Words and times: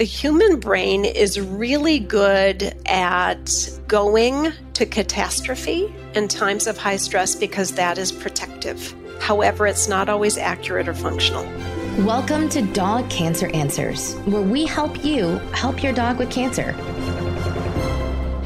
The 0.00 0.06
human 0.06 0.58
brain 0.60 1.04
is 1.04 1.38
really 1.38 1.98
good 1.98 2.74
at 2.86 3.50
going 3.86 4.50
to 4.72 4.86
catastrophe 4.86 5.94
in 6.14 6.26
times 6.26 6.66
of 6.66 6.78
high 6.78 6.96
stress 6.96 7.34
because 7.34 7.72
that 7.72 7.98
is 7.98 8.10
protective. 8.10 8.94
However, 9.20 9.66
it's 9.66 9.88
not 9.88 10.08
always 10.08 10.38
accurate 10.38 10.88
or 10.88 10.94
functional. 10.94 11.44
Welcome 12.06 12.48
to 12.48 12.62
Dog 12.62 13.10
Cancer 13.10 13.48
Answers, 13.48 14.14
where 14.20 14.40
we 14.40 14.64
help 14.64 15.04
you 15.04 15.36
help 15.52 15.82
your 15.82 15.92
dog 15.92 16.18
with 16.18 16.30
cancer. 16.30 16.72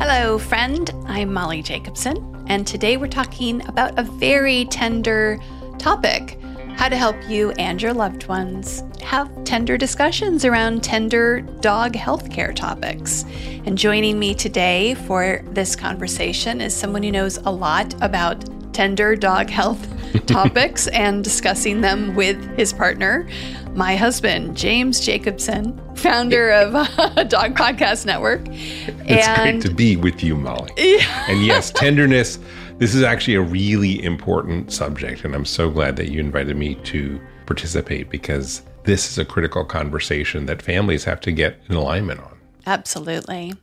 Hello, 0.00 0.38
friend. 0.38 0.90
I'm 1.06 1.32
Molly 1.32 1.62
Jacobson, 1.62 2.44
and 2.48 2.66
today 2.66 2.96
we're 2.96 3.06
talking 3.06 3.64
about 3.68 3.96
a 3.96 4.02
very 4.02 4.64
tender 4.64 5.38
topic 5.78 6.36
how 6.76 6.88
to 6.88 6.96
help 6.96 7.16
you 7.28 7.50
and 7.52 7.80
your 7.80 7.94
loved 7.94 8.26
ones 8.26 8.82
have 9.02 9.30
tender 9.44 9.78
discussions 9.78 10.44
around 10.44 10.82
tender 10.82 11.40
dog 11.60 11.92
healthcare 11.92 12.54
topics. 12.54 13.24
And 13.64 13.78
joining 13.78 14.18
me 14.18 14.34
today 14.34 14.94
for 14.94 15.40
this 15.52 15.76
conversation 15.76 16.60
is 16.60 16.74
someone 16.74 17.02
who 17.02 17.12
knows 17.12 17.36
a 17.38 17.50
lot 17.50 17.94
about 18.02 18.44
tender 18.74 19.14
dog 19.14 19.48
health 19.48 19.86
topics 20.26 20.88
and 20.88 21.22
discussing 21.22 21.80
them 21.80 22.14
with 22.14 22.36
his 22.56 22.72
partner, 22.72 23.28
my 23.74 23.96
husband, 23.96 24.56
James 24.56 25.00
Jacobson, 25.00 25.80
founder 25.96 26.50
of 26.50 26.72
Dog 27.28 27.54
Podcast 27.54 28.04
Network. 28.04 28.42
It's 28.46 29.26
and, 29.26 29.60
great 29.60 29.62
to 29.62 29.74
be 29.74 29.96
with 29.96 30.22
you, 30.22 30.36
Molly. 30.36 30.72
Yeah. 30.78 31.26
And 31.28 31.44
yes, 31.44 31.70
tenderness 31.70 32.38
this 32.78 32.94
is 32.94 33.02
actually 33.02 33.34
a 33.34 33.40
really 33.40 34.02
important 34.02 34.72
subject, 34.72 35.24
and 35.24 35.34
I'm 35.34 35.44
so 35.44 35.70
glad 35.70 35.96
that 35.96 36.10
you 36.10 36.18
invited 36.18 36.56
me 36.56 36.74
to 36.76 37.20
participate 37.46 38.10
because 38.10 38.62
this 38.82 39.10
is 39.10 39.18
a 39.18 39.24
critical 39.24 39.64
conversation 39.64 40.46
that 40.46 40.60
families 40.60 41.04
have 41.04 41.20
to 41.22 41.32
get 41.32 41.60
in 41.68 41.76
alignment 41.76 42.20
on. 42.20 42.36
Absolutely. 42.66 43.54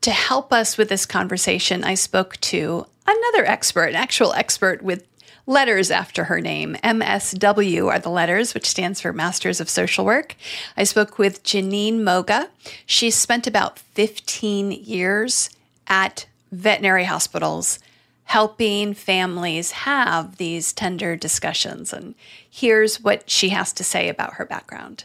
To 0.00 0.10
help 0.10 0.52
us 0.52 0.78
with 0.78 0.88
this 0.88 1.04
conversation, 1.04 1.84
I 1.84 1.94
spoke 1.94 2.38
to 2.40 2.86
another 3.06 3.44
expert, 3.44 3.86
an 3.86 3.96
actual 3.96 4.32
expert 4.32 4.82
with 4.82 5.06
letters 5.46 5.90
after 5.90 6.24
her 6.24 6.40
name. 6.40 6.76
MSW 6.82 7.88
are 7.90 7.98
the 7.98 8.08
letters, 8.08 8.54
which 8.54 8.68
stands 8.68 9.00
for 9.00 9.12
Masters 9.12 9.60
of 9.60 9.68
Social 9.68 10.04
Work. 10.04 10.36
I 10.76 10.84
spoke 10.84 11.18
with 11.18 11.42
Jeannine 11.42 12.02
Moga. 12.02 12.48
She 12.86 13.10
spent 13.10 13.46
about 13.46 13.78
15 13.78 14.72
years 14.72 15.50
at 15.86 16.26
veterinary 16.50 17.04
hospitals 17.04 17.78
helping 18.24 18.94
families 18.94 19.72
have 19.72 20.36
these 20.36 20.72
tender 20.72 21.16
discussions. 21.16 21.92
And 21.92 22.14
here's 22.48 23.00
what 23.00 23.28
she 23.28 23.50
has 23.50 23.72
to 23.74 23.84
say 23.84 24.08
about 24.08 24.34
her 24.34 24.46
background. 24.46 25.04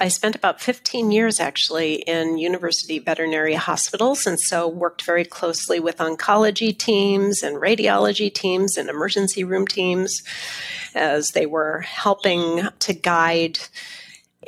I 0.00 0.08
spent 0.08 0.36
about 0.36 0.60
15 0.60 1.10
years 1.10 1.40
actually 1.40 1.94
in 1.94 2.38
university 2.38 3.00
veterinary 3.00 3.54
hospitals 3.54 4.28
and 4.28 4.38
so 4.38 4.68
worked 4.68 5.02
very 5.02 5.24
closely 5.24 5.80
with 5.80 5.96
oncology 5.96 6.76
teams 6.76 7.42
and 7.42 7.56
radiology 7.56 8.32
teams 8.32 8.76
and 8.76 8.88
emergency 8.88 9.42
room 9.42 9.66
teams 9.66 10.22
as 10.94 11.32
they 11.32 11.46
were 11.46 11.80
helping 11.80 12.68
to 12.78 12.92
guide 12.94 13.58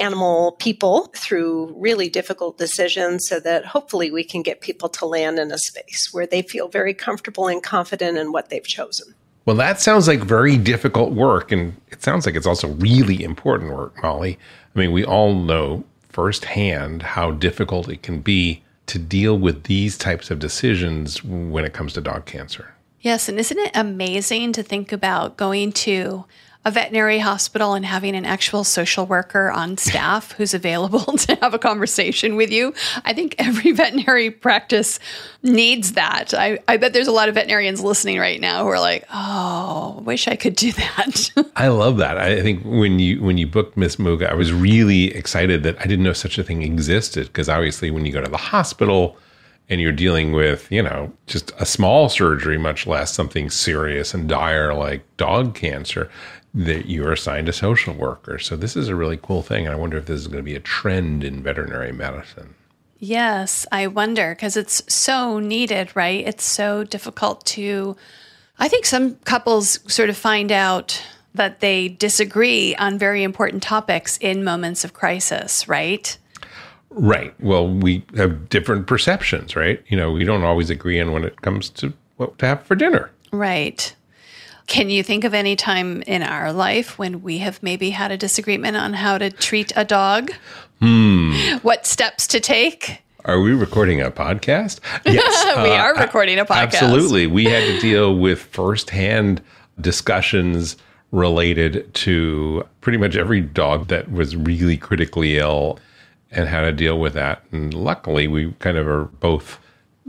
animal 0.00 0.52
people 0.52 1.10
through 1.14 1.74
really 1.76 2.08
difficult 2.08 2.58
decisions 2.58 3.28
so 3.28 3.38
that 3.40 3.64
hopefully 3.64 4.10
we 4.10 4.24
can 4.24 4.42
get 4.42 4.60
people 4.60 4.88
to 4.88 5.06
land 5.06 5.38
in 5.38 5.52
a 5.52 5.58
space 5.58 6.08
where 6.12 6.26
they 6.26 6.42
feel 6.42 6.68
very 6.68 6.94
comfortable 6.94 7.48
and 7.48 7.62
confident 7.62 8.18
in 8.18 8.32
what 8.32 8.48
they've 8.48 8.66
chosen. 8.66 9.14
Well, 9.46 9.56
that 9.56 9.80
sounds 9.80 10.06
like 10.06 10.20
very 10.20 10.56
difficult 10.56 11.12
work. 11.12 11.50
And 11.50 11.74
it 11.90 12.02
sounds 12.02 12.26
like 12.26 12.34
it's 12.34 12.46
also 12.46 12.68
really 12.68 13.22
important 13.22 13.72
work, 13.72 14.00
Molly. 14.02 14.38
I 14.74 14.78
mean, 14.78 14.92
we 14.92 15.04
all 15.04 15.34
know 15.34 15.84
firsthand 16.08 17.02
how 17.02 17.30
difficult 17.30 17.88
it 17.88 18.02
can 18.02 18.20
be 18.20 18.62
to 18.86 18.98
deal 18.98 19.38
with 19.38 19.64
these 19.64 19.96
types 19.96 20.30
of 20.30 20.38
decisions 20.38 21.22
when 21.22 21.64
it 21.64 21.72
comes 21.72 21.92
to 21.94 22.00
dog 22.00 22.26
cancer. 22.26 22.75
Yes. 23.00 23.28
And 23.28 23.38
isn't 23.38 23.58
it 23.58 23.70
amazing 23.75 24.52
to 24.52 24.62
think 24.62 24.92
about 24.92 25.36
going 25.36 25.72
to 25.72 26.25
a 26.65 26.71
veterinary 26.71 27.19
hospital 27.19 27.72
and 27.72 27.87
having 27.87 28.15
an 28.15 28.26
actual 28.26 28.65
social 28.65 29.06
worker 29.06 29.50
on 29.50 29.78
staff 29.78 30.32
who's 30.32 30.53
available 30.53 31.00
to 31.16 31.34
have 31.37 31.54
a 31.54 31.59
conversation 31.59 32.37
with 32.37 32.50
you. 32.50 32.75
I 33.04 33.15
think 33.15 33.34
every 33.38 33.72
veterinary 33.72 34.31
practice 34.31 34.99
needs 35.43 35.93
that. 35.93 36.34
I, 36.34 36.59
I 36.69 36.76
bet 36.76 36.93
there's 36.93 37.09
a 37.09 37.12
lot 37.12 37.31
of 37.31 37.34
veterinarians 37.34 37.82
listening 37.82 38.19
right 38.19 38.41
now 38.41 38.65
who 38.65 38.69
are 38.69 38.81
like, 38.81 39.06
"Oh, 39.12 40.03
wish 40.04 40.28
I 40.28 40.37
could 40.37 40.54
do 40.54 40.72
that." 40.72 41.31
I 41.56 41.69
love 41.69 41.97
that. 41.97 42.19
I 42.19 42.43
think 42.43 42.62
when 42.65 42.99
you 42.99 43.22
when 43.22 43.38
you 43.38 43.47
booked 43.47 43.76
Miss 43.76 43.99
Moga, 43.99 44.31
I 44.31 44.34
was 44.34 44.53
really 44.53 45.15
excited 45.15 45.62
that 45.62 45.81
I 45.81 45.84
didn't 45.84 46.04
know 46.04 46.12
such 46.12 46.37
a 46.37 46.44
thing 46.44 46.62
existed 46.62 47.28
because 47.28 47.49
obviously 47.49 47.91
when 47.91 48.04
you 48.04 48.12
go 48.12 48.20
to 48.20 48.31
the 48.31 48.37
hospital 48.37 49.16
and 49.70 49.81
you're 49.81 49.93
dealing 49.93 50.32
with, 50.32 50.70
you 50.70 50.82
know, 50.82 51.12
just 51.28 51.53
a 51.59 51.65
small 51.65 52.09
surgery, 52.09 52.59
much 52.59 52.88
less 52.88 53.15
something 53.15 53.49
serious 53.49 54.12
and 54.12 54.28
dire 54.28 54.75
like 54.75 55.03
dog 55.16 55.54
cancer, 55.54 56.10
that 56.53 56.87
you're 56.87 57.12
assigned 57.12 57.49
a 57.49 57.53
social 57.53 57.94
worker. 57.94 58.38
So 58.38 58.56
this 58.56 58.77
is 58.77 58.88
a 58.88 58.97
really 58.97 59.19
cool 59.22 59.43
thing. 59.43 59.66
And 59.66 59.75
I 59.75 59.78
wonder 59.78 59.97
if 59.97 60.06
this 60.06 60.21
is 60.21 60.27
going 60.27 60.38
to 60.38 60.43
be 60.43 60.56
a 60.56 60.61
trend 60.61 61.22
in 61.22 61.43
veterinary 61.43 61.93
medicine. 61.93 62.55
Yes, 62.99 63.66
I 63.72 63.87
wonder 63.87 64.34
because 64.34 64.56
it's 64.56 64.83
so 64.93 65.38
needed, 65.38 65.94
right? 65.94 66.27
It's 66.27 66.44
so 66.44 66.84
difficult 66.84 67.44
to. 67.47 67.97
I 68.59 68.69
think 68.69 68.84
some 68.84 69.15
couples 69.25 69.81
sort 69.91 70.11
of 70.11 70.19
find 70.19 70.53
out 70.53 71.03
that 71.34 71.61
they 71.61 71.88
disagree 71.88 72.75
on 72.75 72.99
very 72.99 73.22
important 73.22 73.62
topics 73.62 74.19
in 74.19 74.44
moments 74.44 74.84
of 74.84 74.93
crisis, 74.93 75.67
right? 75.67 76.19
Right. 76.91 77.32
Well, 77.41 77.69
we 77.69 78.05
have 78.17 78.49
different 78.49 78.87
perceptions, 78.87 79.56
right? 79.56 79.82
You 79.88 79.97
know, 79.97 80.11
we 80.11 80.25
don't 80.25 80.43
always 80.43 80.69
agree 80.71 81.00
on 81.00 81.12
when 81.12 81.25
it 81.25 81.41
comes 81.41 81.71
to 81.71 81.93
what 82.17 82.38
to 82.41 82.47
have 82.47 82.62
for 82.65 82.75
dinner. 82.75 83.11
Right. 83.32 83.94
Can 84.70 84.88
you 84.88 85.03
think 85.03 85.25
of 85.25 85.34
any 85.34 85.56
time 85.56 86.00
in 86.03 86.22
our 86.22 86.53
life 86.53 86.97
when 86.97 87.22
we 87.22 87.38
have 87.38 87.60
maybe 87.60 87.91
had 87.91 88.12
a 88.12 88.16
disagreement 88.16 88.76
on 88.76 88.92
how 88.92 89.19
to 89.19 89.28
treat 89.28 89.72
a 89.75 89.84
dog? 89.84 90.31
Hmm. 90.81 91.32
What 91.62 91.88
steps 91.88 92.28
to 92.28 92.38
take? 92.38 93.03
Are 93.25 93.41
we 93.41 93.53
recording 93.53 94.00
a 94.00 94.12
podcast? 94.12 94.78
Yes. 95.04 95.56
we 95.56 95.72
uh, 95.72 95.82
are 95.82 95.97
recording 95.97 96.38
a 96.38 96.44
podcast. 96.44 96.82
Absolutely. 96.82 97.26
We 97.26 97.47
had 97.47 97.64
to 97.64 97.81
deal 97.81 98.16
with 98.16 98.42
firsthand 98.42 99.42
discussions 99.81 100.76
related 101.10 101.92
to 101.94 102.64
pretty 102.81 102.97
much 102.97 103.16
every 103.16 103.41
dog 103.41 103.88
that 103.88 104.12
was 104.12 104.37
really 104.37 104.76
critically 104.76 105.38
ill 105.38 105.81
and 106.31 106.48
how 106.48 106.60
to 106.60 106.70
deal 106.70 107.00
with 107.00 107.14
that. 107.14 107.42
And 107.50 107.75
luckily, 107.75 108.28
we 108.28 108.52
kind 108.60 108.76
of 108.76 108.87
are 108.87 109.06
both 109.06 109.58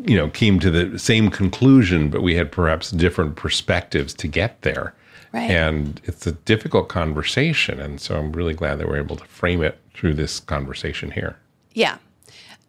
you 0.05 0.15
know, 0.15 0.29
came 0.29 0.59
to 0.59 0.71
the 0.71 0.97
same 0.97 1.29
conclusion, 1.29 2.09
but 2.09 2.21
we 2.21 2.35
had 2.35 2.51
perhaps 2.51 2.91
different 2.91 3.35
perspectives 3.35 4.13
to 4.15 4.27
get 4.27 4.61
there. 4.61 4.93
Right. 5.33 5.49
And 5.49 6.01
it's 6.03 6.27
a 6.27 6.33
difficult 6.33 6.89
conversation. 6.89 7.79
And 7.79 8.01
so 8.01 8.17
I'm 8.17 8.31
really 8.33 8.53
glad 8.53 8.79
that 8.79 8.87
we're 8.87 8.97
able 8.97 9.15
to 9.15 9.25
frame 9.25 9.63
it 9.63 9.79
through 9.93 10.15
this 10.15 10.39
conversation 10.41 11.11
here. 11.11 11.37
Yeah. 11.73 11.97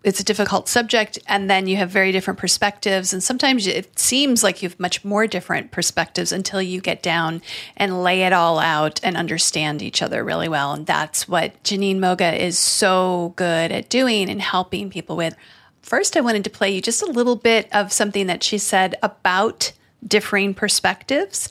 It's 0.04 0.19
a 0.19 0.25
difficult 0.25 0.69
subject, 0.69 1.16
and 1.28 1.48
then 1.48 1.69
you 1.69 1.76
have 1.76 1.88
very 1.88 2.10
different 2.10 2.41
perspectives. 2.41 3.12
And 3.12 3.22
sometimes 3.22 3.69
it 3.69 3.97
seems 3.97 4.42
like 4.42 4.60
you 4.60 4.69
have 4.69 4.81
much 4.81 5.04
more 5.04 5.28
different 5.28 5.71
perspectives 5.71 6.32
until 6.32 6.60
you 6.60 6.81
get 6.81 7.03
down 7.03 7.41
and 7.76 8.03
lay 8.03 8.22
it 8.22 8.32
all 8.32 8.59
out 8.59 8.98
and 9.04 9.16
understand 9.16 9.81
each 9.81 10.03
other 10.03 10.25
really 10.25 10.48
well. 10.48 10.72
And 10.72 10.87
that's 10.87 11.28
what 11.28 11.62
Jeannine 11.62 12.00
Moga 12.00 12.34
is 12.34 12.59
so 12.59 13.32
good 13.37 13.71
at 13.71 13.88
doing 13.88 14.28
and 14.28 14.42
helping 14.42 14.91
people 14.91 15.16
with. 15.16 15.37
First, 15.82 16.16
I 16.16 16.20
wanted 16.20 16.44
to 16.44 16.50
play 16.50 16.70
you 16.70 16.81
just 16.81 17.03
a 17.03 17.06
little 17.06 17.37
bit 17.37 17.69
of 17.72 17.93
something 17.93 18.26
that 18.28 18.43
she 18.43 18.59
said 18.59 18.94
about 19.03 19.72
differing 20.06 20.54
perspectives 20.54 21.48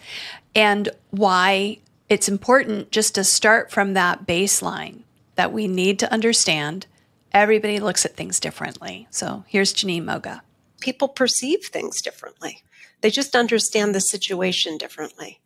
and 0.56 0.90
why 1.12 1.78
it's 2.10 2.28
important 2.28 2.92
just 2.92 3.16
to 3.16 3.24
start 3.24 3.72
from 3.72 3.94
that 3.94 4.26
baseline 4.26 5.02
that 5.36 5.54
we 5.54 5.68
need 5.68 6.00
to 6.00 6.12
understand 6.12 6.86
everybody 7.34 7.80
looks 7.80 8.06
at 8.06 8.16
things 8.16 8.40
differently. 8.40 9.08
So 9.10 9.44
here's 9.48 9.74
Jeannine 9.74 10.06
Moga. 10.06 10.44
People 10.82 11.08
perceive 11.08 11.66
things 11.66 12.02
differently. 12.02 12.64
They 13.02 13.10
just 13.10 13.36
understand 13.36 13.96
the 13.96 14.02
situation 14.02 14.78
differently. 14.78 15.40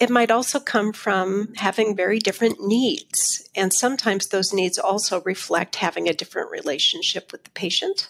It 0.00 0.08
might 0.10 0.30
also 0.30 0.58
come 0.58 0.92
from 0.92 1.52
having 1.56 1.94
very 1.94 2.18
different 2.18 2.66
needs. 2.66 3.48
And 3.54 3.72
sometimes 3.72 4.28
those 4.28 4.54
needs 4.54 4.78
also 4.78 5.20
reflect 5.22 5.76
having 5.76 6.08
a 6.08 6.14
different 6.14 6.50
relationship 6.50 7.30
with 7.30 7.44
the 7.44 7.50
patient. 7.50 8.08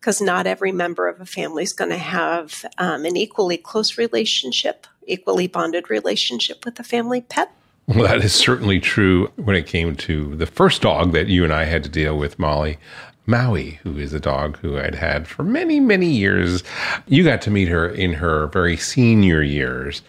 Because 0.00 0.20
not 0.20 0.46
every 0.46 0.72
member 0.72 1.08
of 1.08 1.20
a 1.20 1.26
family 1.26 1.62
is 1.62 1.72
going 1.72 1.90
to 1.90 1.98
have 1.98 2.64
um, 2.78 3.04
an 3.04 3.16
equally 3.16 3.56
close 3.56 3.98
relationship, 3.98 4.86
equally 5.06 5.48
bonded 5.48 5.90
relationship 5.90 6.64
with 6.64 6.78
a 6.78 6.84
family 6.84 7.20
pet. 7.20 7.50
Well, 7.88 8.06
that 8.06 8.22
is 8.22 8.34
certainly 8.34 8.80
true 8.80 9.32
when 9.36 9.56
it 9.56 9.66
came 9.66 9.96
to 9.96 10.36
the 10.36 10.46
first 10.46 10.82
dog 10.82 11.12
that 11.12 11.28
you 11.28 11.42
and 11.42 11.52
I 11.52 11.64
had 11.64 11.82
to 11.84 11.88
deal 11.88 12.18
with, 12.18 12.38
Molly. 12.38 12.78
Maui, 13.28 13.78
who 13.82 13.98
is 13.98 14.14
a 14.14 14.20
dog 14.20 14.56
who 14.58 14.78
I'd 14.78 14.94
had 14.94 15.28
for 15.28 15.42
many, 15.42 15.80
many 15.80 16.08
years. 16.08 16.64
You 17.06 17.22
got 17.22 17.42
to 17.42 17.50
meet 17.50 17.68
her 17.68 17.86
in 17.86 18.14
her 18.14 18.46
very 18.46 18.78
senior 18.78 19.42
years, 19.42 20.00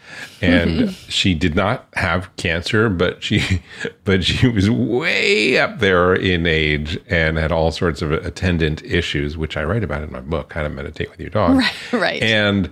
and 0.41 0.71
mm-hmm. 0.71 1.09
she 1.09 1.33
did 1.33 1.53
not 1.53 1.85
have 1.95 2.33
cancer, 2.37 2.87
but 2.87 3.21
she, 3.21 3.61
but 4.05 4.23
she 4.23 4.47
was 4.47 4.69
way 4.69 5.59
up 5.59 5.79
there 5.79 6.13
in 6.13 6.47
age 6.47 6.97
and 7.09 7.37
had 7.37 7.51
all 7.51 7.71
sorts 7.71 8.01
of 8.01 8.13
attendant 8.13 8.81
issues, 8.83 9.35
which 9.35 9.57
I 9.57 9.65
write 9.65 9.83
about 9.83 10.01
in 10.01 10.13
my 10.13 10.21
book, 10.21 10.53
How 10.53 10.63
to 10.63 10.69
Meditate 10.69 11.11
with 11.11 11.19
Your 11.19 11.29
Dog. 11.29 11.49
Right, 11.59 11.91
right. 11.91 12.23
And 12.23 12.71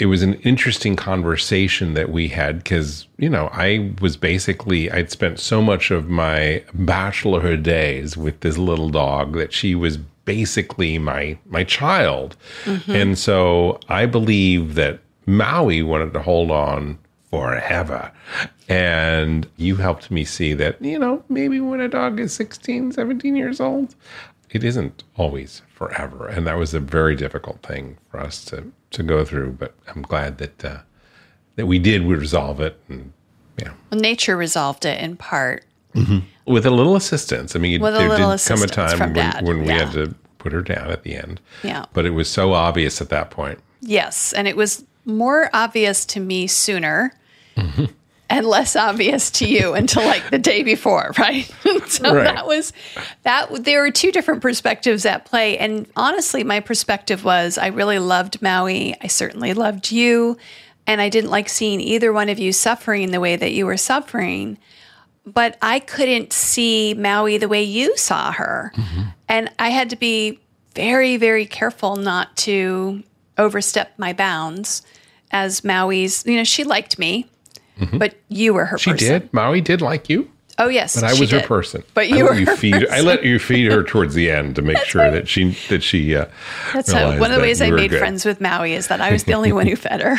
it 0.00 0.06
was 0.06 0.22
an 0.22 0.34
interesting 0.40 0.96
conversation 0.96 1.92
that 1.94 2.10
we 2.10 2.28
had 2.28 2.58
because 2.58 3.06
you 3.18 3.28
know 3.28 3.48
i 3.52 3.92
was 4.00 4.16
basically 4.16 4.90
i'd 4.90 5.10
spent 5.10 5.38
so 5.38 5.60
much 5.60 5.90
of 5.90 6.08
my 6.08 6.64
bachelorhood 6.74 7.62
days 7.62 8.16
with 8.16 8.40
this 8.40 8.56
little 8.56 8.88
dog 8.88 9.34
that 9.34 9.52
she 9.52 9.74
was 9.74 9.98
basically 10.24 10.98
my 10.98 11.36
my 11.46 11.64
child. 11.64 12.36
Mm-hmm. 12.64 12.92
And 12.92 13.18
so 13.18 13.80
i 13.88 14.06
believe 14.06 14.74
that 14.74 15.00
maui 15.26 15.82
wanted 15.82 16.12
to 16.12 16.22
hold 16.22 16.50
on 16.50 16.98
forever. 17.30 18.10
And 18.68 19.48
you 19.56 19.76
helped 19.76 20.10
me 20.10 20.24
see 20.24 20.52
that 20.54 20.80
you 20.82 20.98
know 20.98 21.24
maybe 21.28 21.60
when 21.60 21.80
a 21.80 21.88
dog 21.88 22.20
is 22.20 22.32
16 22.32 22.92
17 22.92 23.36
years 23.36 23.60
old 23.60 23.94
it 24.50 24.62
isn't 24.64 25.02
always 25.16 25.62
forever 25.80 26.28
and 26.28 26.46
that 26.46 26.58
was 26.58 26.74
a 26.74 26.78
very 26.78 27.16
difficult 27.16 27.62
thing 27.62 27.96
for 28.10 28.20
us 28.20 28.44
to 28.44 28.70
to 28.90 29.02
go 29.02 29.24
through 29.24 29.50
but 29.50 29.74
i'm 29.88 30.02
glad 30.02 30.36
that 30.36 30.62
uh, 30.62 30.76
that 31.56 31.64
we 31.64 31.78
did 31.78 32.04
we 32.04 32.14
resolve 32.14 32.60
it 32.60 32.78
and 32.90 33.14
yeah 33.56 33.72
Well, 33.90 33.98
nature 33.98 34.36
resolved 34.36 34.84
it 34.84 35.00
in 35.02 35.16
part. 35.16 35.64
with 36.46 36.66
a 36.66 36.70
little 36.70 36.96
assistance 36.96 37.56
i 37.56 37.58
mean 37.58 37.80
With 37.80 37.94
there 37.94 38.10
did 38.10 38.40
come 38.46 38.62
a 38.62 38.66
time 38.66 39.14
when, 39.14 39.44
when 39.46 39.60
we 39.62 39.68
yeah. 39.68 39.84
had 39.86 39.92
to 39.92 40.14
put 40.36 40.52
her 40.52 40.60
down 40.60 40.90
at 40.90 41.02
the 41.02 41.14
end 41.16 41.40
Yeah. 41.62 41.86
but 41.94 42.04
it 42.04 42.10
was 42.10 42.28
so 42.28 42.52
obvious 42.52 43.00
at 43.00 43.08
that 43.08 43.30
point 43.30 43.58
Yes, 43.82 44.34
and 44.34 44.46
it 44.46 44.58
was 44.58 44.84
more 45.06 45.48
obvious 45.54 46.04
to 46.04 46.20
me 46.20 46.46
sooner. 46.46 47.14
And 48.30 48.46
less 48.46 48.76
obvious 48.76 49.30
to 49.32 49.44
you 49.44 49.74
until 49.80 50.04
like 50.04 50.30
the 50.30 50.38
day 50.38 50.62
before, 50.62 51.12
right? 51.18 51.44
so 51.88 52.14
Right. 52.14 52.24
that 52.24 52.46
was 52.46 52.72
that. 53.24 53.64
There 53.64 53.82
were 53.82 53.90
two 53.90 54.12
different 54.12 54.40
perspectives 54.40 55.04
at 55.04 55.24
play, 55.24 55.58
and 55.58 55.86
honestly, 55.96 56.44
my 56.44 56.60
perspective 56.60 57.24
was 57.24 57.58
I 57.58 57.66
really 57.66 57.98
loved 57.98 58.40
Maui. 58.40 58.94
I 59.00 59.08
certainly 59.08 59.52
loved 59.52 59.90
you, 59.90 60.38
and 60.86 61.00
I 61.00 61.08
didn't 61.08 61.30
like 61.30 61.48
seeing 61.48 61.80
either 61.80 62.12
one 62.12 62.28
of 62.28 62.38
you 62.38 62.52
suffering 62.52 63.10
the 63.10 63.20
way 63.20 63.34
that 63.34 63.52
you 63.52 63.66
were 63.66 63.76
suffering. 63.76 64.58
But 65.26 65.58
I 65.60 65.80
couldn't 65.80 66.32
see 66.32 66.94
Maui 66.94 67.36
the 67.36 67.48
way 67.48 67.62
you 67.64 67.96
saw 67.96 68.32
her, 68.32 68.72
mm-hmm. 68.76 69.02
and 69.28 69.50
I 69.58 69.70
had 69.70 69.90
to 69.90 69.96
be 69.96 70.38
very, 70.74 71.16
very 71.16 71.46
careful 71.46 71.96
not 71.96 72.36
to 72.38 73.02
overstep 73.38 73.98
my 73.98 74.12
bounds. 74.12 74.82
As 75.32 75.62
Maui's, 75.64 76.24
you 76.26 76.36
know, 76.36 76.44
she 76.44 76.64
liked 76.64 76.98
me, 76.98 77.26
but 77.92 78.14
you 78.28 78.54
were 78.54 78.64
her 78.64 78.76
person. 78.76 78.98
she 78.98 79.04
person. 79.06 79.20
did 79.20 79.32
maui 79.32 79.60
did 79.60 79.80
like 79.80 80.08
you 80.08 80.30
Oh 80.60 80.68
yes, 80.68 80.94
but 80.94 81.04
I 81.04 81.18
was 81.18 81.30
her 81.30 81.40
person. 81.40 81.82
But 81.94 82.04
I 82.04 82.16
you 82.16 82.24
let 82.24 82.24
were 82.24 82.38
you 82.38 82.46
her 82.46 82.56
feed. 82.56 82.86
I 82.88 83.00
let 83.00 83.24
you 83.24 83.38
feed 83.38 83.72
her 83.72 83.82
towards 83.82 84.14
the 84.14 84.30
end 84.30 84.56
to 84.56 84.62
make 84.62 84.76
sure 84.84 85.10
that 85.10 85.26
she 85.26 85.56
that 85.70 85.82
she. 85.82 86.14
Uh, 86.14 86.26
That's 86.74 86.92
how, 86.92 87.18
one 87.18 87.30
of 87.30 87.36
the 87.36 87.42
ways 87.42 87.62
I 87.62 87.70
made 87.70 87.90
good. 87.90 87.98
friends 87.98 88.26
with 88.26 88.42
Maui 88.42 88.74
is 88.74 88.88
that 88.88 89.00
I 89.00 89.10
was 89.10 89.24
the 89.24 89.32
only 89.32 89.52
one 89.52 89.66
who 89.66 89.74
fed 89.76 90.02
her. 90.02 90.18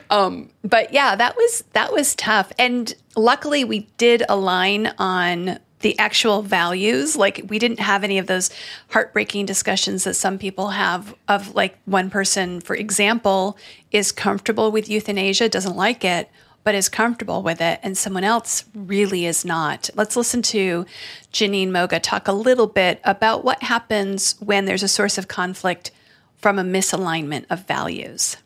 um, 0.10 0.48
but 0.64 0.94
yeah, 0.94 1.16
that 1.16 1.36
was 1.36 1.64
that 1.74 1.92
was 1.92 2.14
tough, 2.14 2.50
and 2.58 2.94
luckily 3.14 3.64
we 3.64 3.80
did 3.98 4.22
align 4.30 4.86
on 4.96 5.58
the 5.80 5.98
actual 5.98 6.42
values. 6.42 7.16
Like 7.16 7.42
we 7.48 7.58
didn't 7.58 7.80
have 7.80 8.04
any 8.04 8.18
of 8.18 8.26
those 8.26 8.50
heartbreaking 8.90 9.46
discussions 9.46 10.04
that 10.04 10.14
some 10.14 10.38
people 10.38 10.68
have 10.70 11.14
of 11.28 11.54
like 11.54 11.78
one 11.84 12.10
person, 12.10 12.60
for 12.60 12.74
example, 12.74 13.56
is 13.90 14.12
comfortable 14.12 14.70
with 14.70 14.88
euthanasia, 14.88 15.48
doesn't 15.48 15.76
like 15.76 16.04
it, 16.04 16.28
but 16.64 16.74
is 16.74 16.88
comfortable 16.88 17.42
with 17.42 17.60
it, 17.60 17.80
and 17.82 17.96
someone 17.96 18.24
else 18.24 18.64
really 18.74 19.24
is 19.24 19.44
not. 19.44 19.88
Let's 19.94 20.16
listen 20.16 20.42
to 20.42 20.84
Jeannine 21.32 21.72
Moga 21.72 21.98
talk 21.98 22.28
a 22.28 22.32
little 22.32 22.66
bit 22.66 23.00
about 23.04 23.44
what 23.44 23.62
happens 23.62 24.34
when 24.40 24.66
there's 24.66 24.82
a 24.82 24.88
source 24.88 25.16
of 25.16 25.28
conflict 25.28 25.90
from 26.36 26.58
a 26.58 26.64
misalignment 26.64 27.46
of 27.48 27.66
values. 27.66 28.36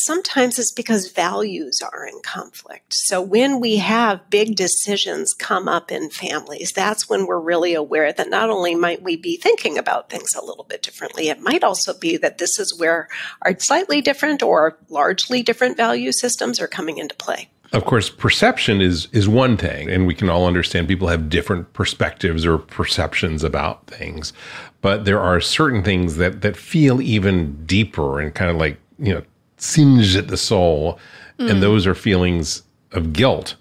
Sometimes 0.00 0.60
it's 0.60 0.70
because 0.70 1.10
values 1.10 1.82
are 1.82 2.06
in 2.06 2.20
conflict. 2.22 2.94
So 2.94 3.20
when 3.20 3.58
we 3.58 3.78
have 3.78 4.30
big 4.30 4.54
decisions 4.54 5.34
come 5.34 5.66
up 5.66 5.90
in 5.90 6.08
families, 6.10 6.70
that's 6.70 7.08
when 7.08 7.26
we're 7.26 7.40
really 7.40 7.74
aware 7.74 8.12
that 8.12 8.30
not 8.30 8.48
only 8.48 8.76
might 8.76 9.02
we 9.02 9.16
be 9.16 9.36
thinking 9.36 9.76
about 9.76 10.08
things 10.08 10.36
a 10.36 10.44
little 10.44 10.62
bit 10.62 10.82
differently, 10.82 11.30
it 11.30 11.40
might 11.40 11.64
also 11.64 11.98
be 11.98 12.16
that 12.18 12.38
this 12.38 12.60
is 12.60 12.78
where 12.78 13.08
our 13.42 13.58
slightly 13.58 14.00
different 14.00 14.40
or 14.40 14.78
largely 14.88 15.42
different 15.42 15.76
value 15.76 16.12
systems 16.12 16.60
are 16.60 16.68
coming 16.68 16.98
into 16.98 17.16
play. 17.16 17.48
of 17.72 17.84
course, 17.84 18.08
perception 18.08 18.80
is 18.80 19.08
is 19.12 19.28
one 19.28 19.56
thing, 19.56 19.90
and 19.90 20.06
we 20.06 20.14
can 20.14 20.30
all 20.30 20.46
understand 20.46 20.86
people 20.86 21.08
have 21.08 21.28
different 21.28 21.72
perspectives 21.72 22.46
or 22.46 22.56
perceptions 22.58 23.42
about 23.42 23.86
things. 23.88 24.32
But 24.80 25.04
there 25.04 25.20
are 25.20 25.40
certain 25.40 25.82
things 25.82 26.18
that 26.18 26.40
that 26.42 26.56
feel 26.56 27.02
even 27.02 27.66
deeper 27.66 28.20
and 28.20 28.32
kind 28.32 28.50
of 28.50 28.56
like 28.56 28.78
you 28.98 29.12
know 29.12 29.22
singe 29.58 30.16
at 30.16 30.28
the 30.28 30.36
soul, 30.36 30.98
and 31.38 31.50
mm. 31.50 31.60
those 31.60 31.86
are 31.86 31.94
feelings 31.94 32.62
of 32.92 33.12
guilt. 33.12 33.56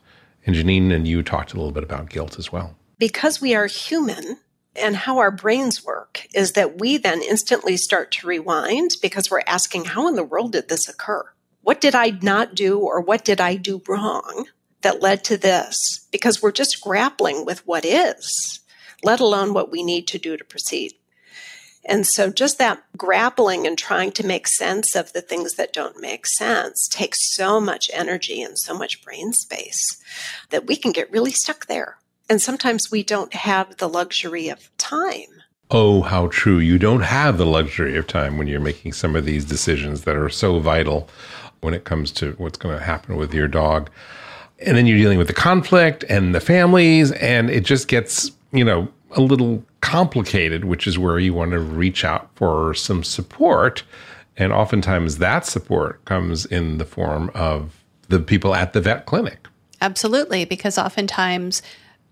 And 0.45 0.55
Jeannine 0.55 0.91
and 0.91 1.07
you 1.07 1.23
talked 1.23 1.53
a 1.53 1.57
little 1.57 1.71
bit 1.73 1.83
about 1.83 2.09
guilt 2.09 2.39
as 2.39 2.51
well. 2.51 2.75
because 2.99 3.41
we 3.41 3.55
are 3.55 3.67
human 3.67 4.37
and 4.75 4.95
how 4.95 5.17
our 5.17 5.31
brains 5.31 5.83
work 5.83 6.27
is 6.33 6.53
that 6.53 6.79
we 6.79 6.97
then 6.97 7.21
instantly 7.21 7.77
start 7.77 8.11
to 8.11 8.27
rewind 8.27 8.91
because 9.01 9.29
we're 9.29 9.41
asking, 9.47 9.85
how 9.85 10.07
in 10.07 10.15
the 10.15 10.23
world 10.23 10.51
did 10.51 10.69
this 10.69 10.87
occur? 10.87 11.23
What 11.61 11.81
did 11.81 11.95
I 11.95 12.17
not 12.21 12.55
do 12.55 12.79
or 12.79 13.01
what 13.01 13.25
did 13.25 13.41
I 13.41 13.55
do 13.55 13.81
wrong 13.87 14.45
that 14.81 15.01
led 15.01 15.23
to 15.25 15.37
this? 15.37 16.07
Because 16.11 16.41
we're 16.41 16.51
just 16.51 16.81
grappling 16.81 17.45
with 17.45 17.65
what 17.67 17.85
is, 17.85 18.59
let 19.03 19.19
alone 19.19 19.53
what 19.53 19.71
we 19.71 19.83
need 19.83 20.07
to 20.07 20.17
do 20.19 20.37
to 20.37 20.43
proceed. 20.45 20.93
And 21.87 22.05
so 22.05 22.29
just 22.29 22.57
that 22.57 22.83
grappling 22.97 23.65
and 23.65 23.77
trying 23.77 24.11
to 24.11 24.25
make 24.25 24.45
sense 24.45 24.93
of 24.93 25.13
the 25.13 25.21
things 25.21 25.55
that 25.55 25.71
don't 25.71 26.01
make 26.01 26.27
sense 26.27 26.87
takes 26.87 27.33
so 27.33 27.61
much 27.61 27.89
energy 27.93 28.41
and 28.41 28.59
so 28.59 28.77
much 28.77 29.03
brain 29.03 29.31
space 29.31 29.97
that 30.49 30.67
we 30.67 30.75
can 30.75 30.91
get 30.91 31.09
really 31.11 31.31
stuck 31.31 31.67
there. 31.67 31.97
And 32.29 32.41
sometimes 32.41 32.91
we 32.91 33.03
don't 33.03 33.33
have 33.33 33.77
the 33.77 33.87
luxury 33.87 34.49
of 34.49 34.69
time. 34.77 35.41
Oh, 35.71 36.01
how 36.01 36.27
true. 36.27 36.59
You 36.59 36.77
don't 36.77 37.01
have 37.01 37.37
the 37.37 37.45
luxury 37.45 37.97
of 37.97 38.05
time 38.05 38.37
when 38.37 38.47
you're 38.47 38.59
making 38.59 38.91
some 38.91 39.15
of 39.15 39.23
these 39.23 39.45
decisions 39.45 40.01
that 40.03 40.17
are 40.17 40.29
so 40.29 40.59
vital 40.59 41.09
when 41.61 41.73
it 41.73 41.85
comes 41.85 42.11
to 42.11 42.33
what's 42.33 42.57
going 42.57 42.77
to 42.77 42.83
happen 42.83 43.15
with 43.15 43.33
your 43.33 43.47
dog. 43.47 43.89
And 44.59 44.75
then 44.75 44.87
you're 44.87 44.97
dealing 44.97 45.17
with 45.17 45.27
the 45.27 45.33
conflict 45.33 46.03
and 46.09 46.35
the 46.35 46.39
families, 46.39 47.11
and 47.13 47.49
it 47.49 47.63
just 47.63 47.87
gets, 47.87 48.31
you 48.51 48.65
know, 48.65 48.87
a 49.17 49.21
little 49.21 49.63
complicated, 49.81 50.63
which 50.65 50.87
is 50.87 50.97
where 50.97 51.19
you 51.19 51.33
want 51.33 51.51
to 51.51 51.59
reach 51.59 52.05
out 52.05 52.29
for 52.35 52.73
some 52.73 53.03
support. 53.03 53.83
And 54.37 54.53
oftentimes 54.53 55.17
that 55.17 55.45
support 55.45 56.05
comes 56.05 56.45
in 56.45 56.77
the 56.77 56.85
form 56.85 57.31
of 57.33 57.83
the 58.07 58.19
people 58.19 58.55
at 58.55 58.73
the 58.73 58.79
vet 58.79 59.05
clinic. 59.05 59.47
Absolutely, 59.81 60.45
because 60.45 60.77
oftentimes 60.77 61.61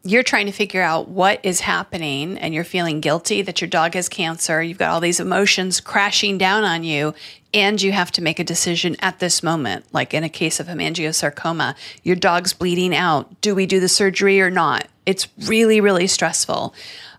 you're 0.05 0.23
trying 0.23 0.45
to 0.45 0.51
figure 0.51 0.83
out 0.83 1.09
what 1.09 1.39
is 1.41 1.61
happening 1.61 2.37
and 2.37 2.53
you're 2.53 2.63
feeling 2.63 3.01
guilty 3.01 3.41
that 3.41 3.59
your 3.59 3.67
dog 3.67 3.95
has 3.95 4.07
cancer. 4.07 4.61
You've 4.61 4.77
got 4.77 4.91
all 4.91 4.99
these 4.99 5.19
emotions 5.19 5.81
crashing 5.81 6.37
down 6.37 6.63
on 6.63 6.83
you, 6.83 7.15
and 7.55 7.81
you 7.81 7.91
have 7.91 8.11
to 8.11 8.21
make 8.21 8.39
a 8.39 8.43
decision 8.43 8.95
at 8.99 9.17
this 9.17 9.41
moment. 9.41 9.85
Like 9.93 10.13
in 10.13 10.23
a 10.23 10.29
case 10.29 10.59
of 10.59 10.67
hemangiosarcoma, 10.67 11.75
your 12.03 12.15
dog's 12.15 12.53
bleeding 12.53 12.95
out. 12.95 13.41
Do 13.41 13.55
we 13.55 13.65
do 13.65 13.79
the 13.79 13.89
surgery 13.89 14.39
or 14.39 14.51
not? 14.51 14.87
It's 15.07 15.27
really, 15.47 15.81
really 15.81 16.05
stressful. 16.05 16.75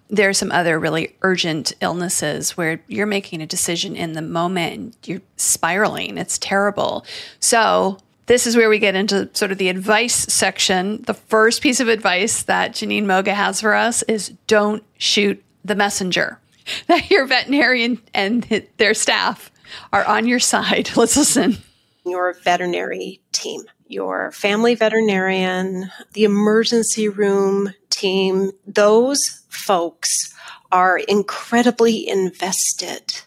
There 0.09 0.28
are 0.28 0.35
some 0.35 0.52
other 0.52 0.78
really 0.78 1.16
urgent 1.23 1.73
illnesses 1.81 2.57
where 2.57 2.81
you're 2.87 3.07
making 3.07 3.43
a 3.43 3.47
decision 3.47 3.97
in 3.97 4.12
the 4.12 4.23
moment 4.23 4.75
and 4.75 4.97
you're 5.05 5.23
spiraling. 5.37 6.19
It's 6.19 6.38
terrible. 6.38 7.05
So, 7.40 7.99
this 8.26 8.47
is 8.47 8.56
where 8.56 8.68
we 8.68 8.78
get 8.78 8.95
into 8.95 9.30
sort 9.33 9.52
of 9.52 9.59
the 9.59 9.68
advice 9.68 10.14
section. 10.14 11.02
The 11.02 11.14
first 11.14 11.62
piece 11.62 11.80
of 11.80 11.88
advice 11.88 12.42
that 12.42 12.75
Jeannine 12.75 13.06
Moga 13.06 13.35
has 13.35 13.61
for 13.61 13.75
us 13.75 14.02
is 14.04 14.30
don't 14.47 14.83
shoot 14.99 15.42
the 15.64 15.75
messenger. 15.75 16.40
That 16.88 17.11
your 17.11 17.26
veterinarian 17.26 18.02
and 18.12 18.42
their 18.76 18.92
staff 18.92 19.52
are 19.92 20.04
on 20.04 20.26
your 20.26 20.40
side. 20.40 20.90
Let's 20.97 21.16
listen. 21.16 21.59
Your 22.04 22.35
veterinary 22.42 23.21
team, 23.30 23.62
your 23.87 24.33
family 24.33 24.75
veterinarian, 24.75 25.92
the 26.14 26.25
emergency 26.25 27.09
room 27.09 27.73
team, 27.88 28.50
those 28.66 29.45
folks 29.49 30.35
are 30.73 30.99
incredibly 30.99 32.09
invested 32.09 33.23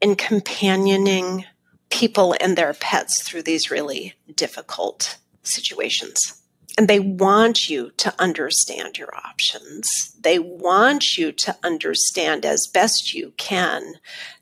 in 0.00 0.14
companioning 0.14 1.44
people 1.90 2.34
and 2.40 2.56
their 2.56 2.74
pets 2.74 3.22
through 3.22 3.42
these 3.42 3.70
really 3.70 4.14
difficult 4.34 5.18
situations. 5.42 6.40
And 6.78 6.88
they 6.88 7.00
want 7.00 7.68
you 7.68 7.90
to 7.98 8.14
understand 8.18 8.96
your 8.96 9.14
options. 9.14 10.16
They 10.20 10.38
want 10.38 11.18
you 11.18 11.32
to 11.32 11.56
understand 11.62 12.46
as 12.46 12.66
best 12.72 13.12
you 13.12 13.34
can 13.36 13.94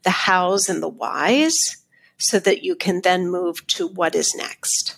the 0.03 0.11
hows 0.11 0.69
and 0.69 0.83
the 0.83 0.89
whys 0.89 1.79
so 2.19 2.39
that 2.41 2.63
you 2.63 2.77
can 2.77 3.01
then 3.03 3.31
move 3.31 3.67
to 3.69 3.87
what 3.87 4.15
is 4.15 4.35
next. 4.35 4.97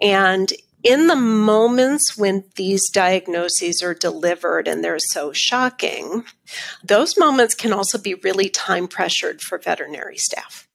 And 0.00 0.52
in 0.82 1.08
the 1.08 1.16
moments 1.16 2.16
when 2.16 2.44
these 2.54 2.88
diagnoses 2.90 3.82
are 3.82 3.94
delivered 3.94 4.68
and 4.68 4.84
they're 4.84 4.98
so 5.00 5.32
shocking, 5.32 6.24
those 6.84 7.18
moments 7.18 7.54
can 7.54 7.72
also 7.72 7.98
be 7.98 8.14
really 8.14 8.48
time 8.48 8.86
pressured 8.86 9.40
for 9.40 9.58
veterinary 9.58 10.16
staff. 10.16 10.67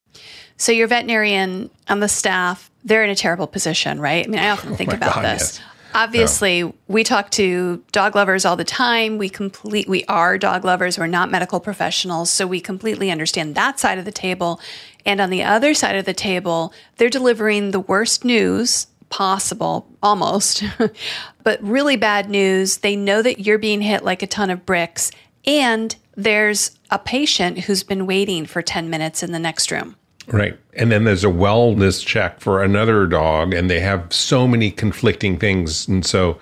So 0.58 0.72
your 0.72 0.88
veterinarian 0.88 1.70
on 1.90 2.00
the 2.00 2.08
staff, 2.08 2.70
they're 2.84 3.04
in 3.04 3.10
a 3.10 3.16
terrible 3.16 3.48
position, 3.48 4.00
right? 4.00 4.26
I 4.26 4.30
mean, 4.30 4.40
I 4.40 4.50
often 4.50 4.72
oh 4.74 4.76
think 4.76 4.92
oh 4.92 4.96
about 4.96 5.16
God, 5.16 5.26
this. 5.26 5.60
Yes. 5.60 5.62
Obviously, 5.96 6.64
no. 6.64 6.76
we 6.88 7.04
talk 7.04 7.30
to 7.32 7.84
dog 7.92 8.16
lovers 8.16 8.46
all 8.46 8.56
the 8.56 8.64
time. 8.64 9.18
We 9.18 9.30
complete 9.30 9.88
we 9.88 10.04
are 10.06 10.38
dog 10.38 10.66
lovers. 10.66 10.98
We're 10.98 11.08
not 11.08 11.30
medical 11.30 11.60
professionals, 11.60 12.30
so 12.30 12.48
we 12.48 12.60
completely 12.60 13.12
understand 13.12 13.56
that 13.56 13.80
side 13.80 14.00
of 14.00 14.06
the 14.06 14.12
table. 14.12 14.60
And 15.06 15.22
on 15.22 15.30
the 15.30 15.44
other 15.44 15.74
side 15.74 15.96
of 15.96 16.06
the 16.06 16.14
table, 16.14 16.74
they're 16.98 17.10
delivering 17.10 17.72
the 17.72 17.80
worst 17.80 18.26
news 18.26 18.88
possible, 19.10 19.88
almost, 20.02 20.64
but 21.44 21.62
really 21.62 21.96
bad 21.96 22.30
news. 22.30 22.78
They 22.78 22.96
know 22.96 23.22
that 23.22 23.40
you're 23.40 23.60
being 23.60 23.82
hit 23.82 24.04
like 24.04 24.24
a 24.24 24.28
ton 24.28 24.50
of 24.50 24.66
bricks, 24.66 25.12
and 25.46 25.96
there's 26.16 26.72
a 26.90 26.98
patient 26.98 27.60
who's 27.60 27.84
been 27.84 28.08
waiting 28.08 28.48
for 28.48 28.64
10 28.64 28.90
minutes 28.90 29.22
in 29.22 29.32
the 29.32 29.40
next 29.40 29.72
room. 29.72 29.96
Right. 30.28 30.58
And 30.74 30.92
then 30.92 31.04
there's 31.04 31.24
a 31.24 31.28
wellness 31.28 32.06
check 32.06 32.40
for 32.40 32.64
another 32.64 33.06
dog, 33.06 33.54
and 33.54 33.70
they 33.70 33.80
have 33.82 34.12
so 34.12 34.48
many 34.48 34.72
conflicting 34.72 35.38
things. 35.38 35.88
And 35.88 36.06
so 36.06 36.40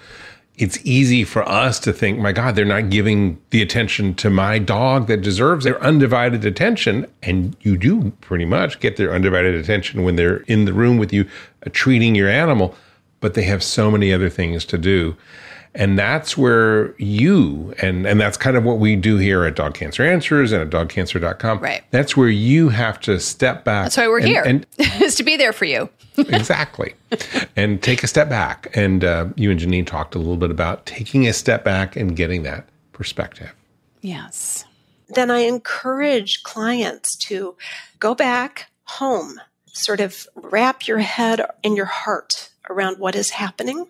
it's 0.58 0.78
easy 0.86 1.24
for 1.24 1.48
us 1.50 1.80
to 1.80 1.92
think, 1.92 2.20
my 2.20 2.32
God, 2.32 2.56
they're 2.56 2.66
not 2.66 2.90
giving 2.92 3.42
the 3.50 3.62
attention 3.62 4.14
to 4.16 4.30
my 4.30 4.60
dog 4.60 5.08
that 5.08 5.22
deserves 5.22 5.66
their 5.66 5.82
undivided 5.82 6.46
attention. 6.46 7.08
And 7.24 7.56
you 7.62 7.78
do 7.78 8.12
pretty 8.22 8.46
much 8.46 8.80
get 8.80 8.98
their 8.98 9.14
undivided 9.14 9.56
attention 9.56 10.04
when 10.04 10.16
they're 10.16 10.42
in 10.42 10.66
the 10.66 10.74
room 10.74 10.98
with 10.98 11.12
you, 11.12 11.26
uh, 11.66 11.70
treating 11.74 12.14
your 12.14 12.30
animal, 12.30 12.76
but 13.22 13.34
they 13.34 13.44
have 13.44 13.64
so 13.64 13.90
many 13.90 14.14
other 14.14 14.30
things 14.30 14.64
to 14.66 14.78
do. 14.78 15.16
And 15.74 15.98
that's 15.98 16.38
where 16.38 16.94
you, 16.98 17.74
and, 17.82 18.06
and 18.06 18.20
that's 18.20 18.36
kind 18.36 18.58
of 18.58 18.66
what 18.66 18.80
we 18.80 18.98
do 18.98 19.18
here 19.18 19.46
at 19.46 19.56
Dog 19.56 19.74
Cancer 19.74 20.04
Answers 20.04 20.52
and 20.52 20.62
at 20.62 20.70
dogcancer.com. 20.70 21.60
Right. 21.60 21.84
That's 21.92 22.18
where 22.18 22.30
you 22.30 22.70
have 22.70 23.00
to 23.02 23.20
step 23.20 23.64
back. 23.64 23.86
That's 23.86 23.98
why 23.98 24.10
we're 24.10 24.20
and, 24.20 24.28
here, 24.28 24.44
and, 24.44 24.66
is 25.02 25.16
to 25.16 25.24
be 25.24 25.38
there 25.38 25.54
for 25.54 25.66
you. 25.66 25.90
exactly. 26.18 26.94
And 27.56 27.82
take 27.82 28.04
a 28.04 28.08
step 28.08 28.28
back. 28.28 28.70
And 28.74 29.06
uh, 29.06 29.28
you 29.36 29.50
and 29.50 29.60
Jeannine 29.60 29.86
talked 29.86 30.14
a 30.14 30.18
little 30.18 30.36
bit 30.36 30.52
about 30.52 30.86
taking 30.86 31.26
a 31.26 31.34
step 31.34 31.64
back 31.64 31.96
and 31.96 32.18
getting 32.18 32.44
that 32.44 32.68
perspective. 32.92 33.56
Yes. 34.02 34.66
Then 35.08 35.32
I 35.32 35.40
encourage 35.40 36.44
clients 36.44 37.16
to 37.18 37.56
go 38.00 38.14
back 38.14 38.70
home, 38.84 39.40
sort 39.68 40.02
of 40.02 40.28
wrap 40.36 40.86
your 40.86 41.00
head 41.00 41.42
and 41.64 41.78
your 41.78 41.86
heart 41.86 42.50
around 42.70 43.00
what 43.00 43.16
is 43.16 43.30
happening. 43.30 43.88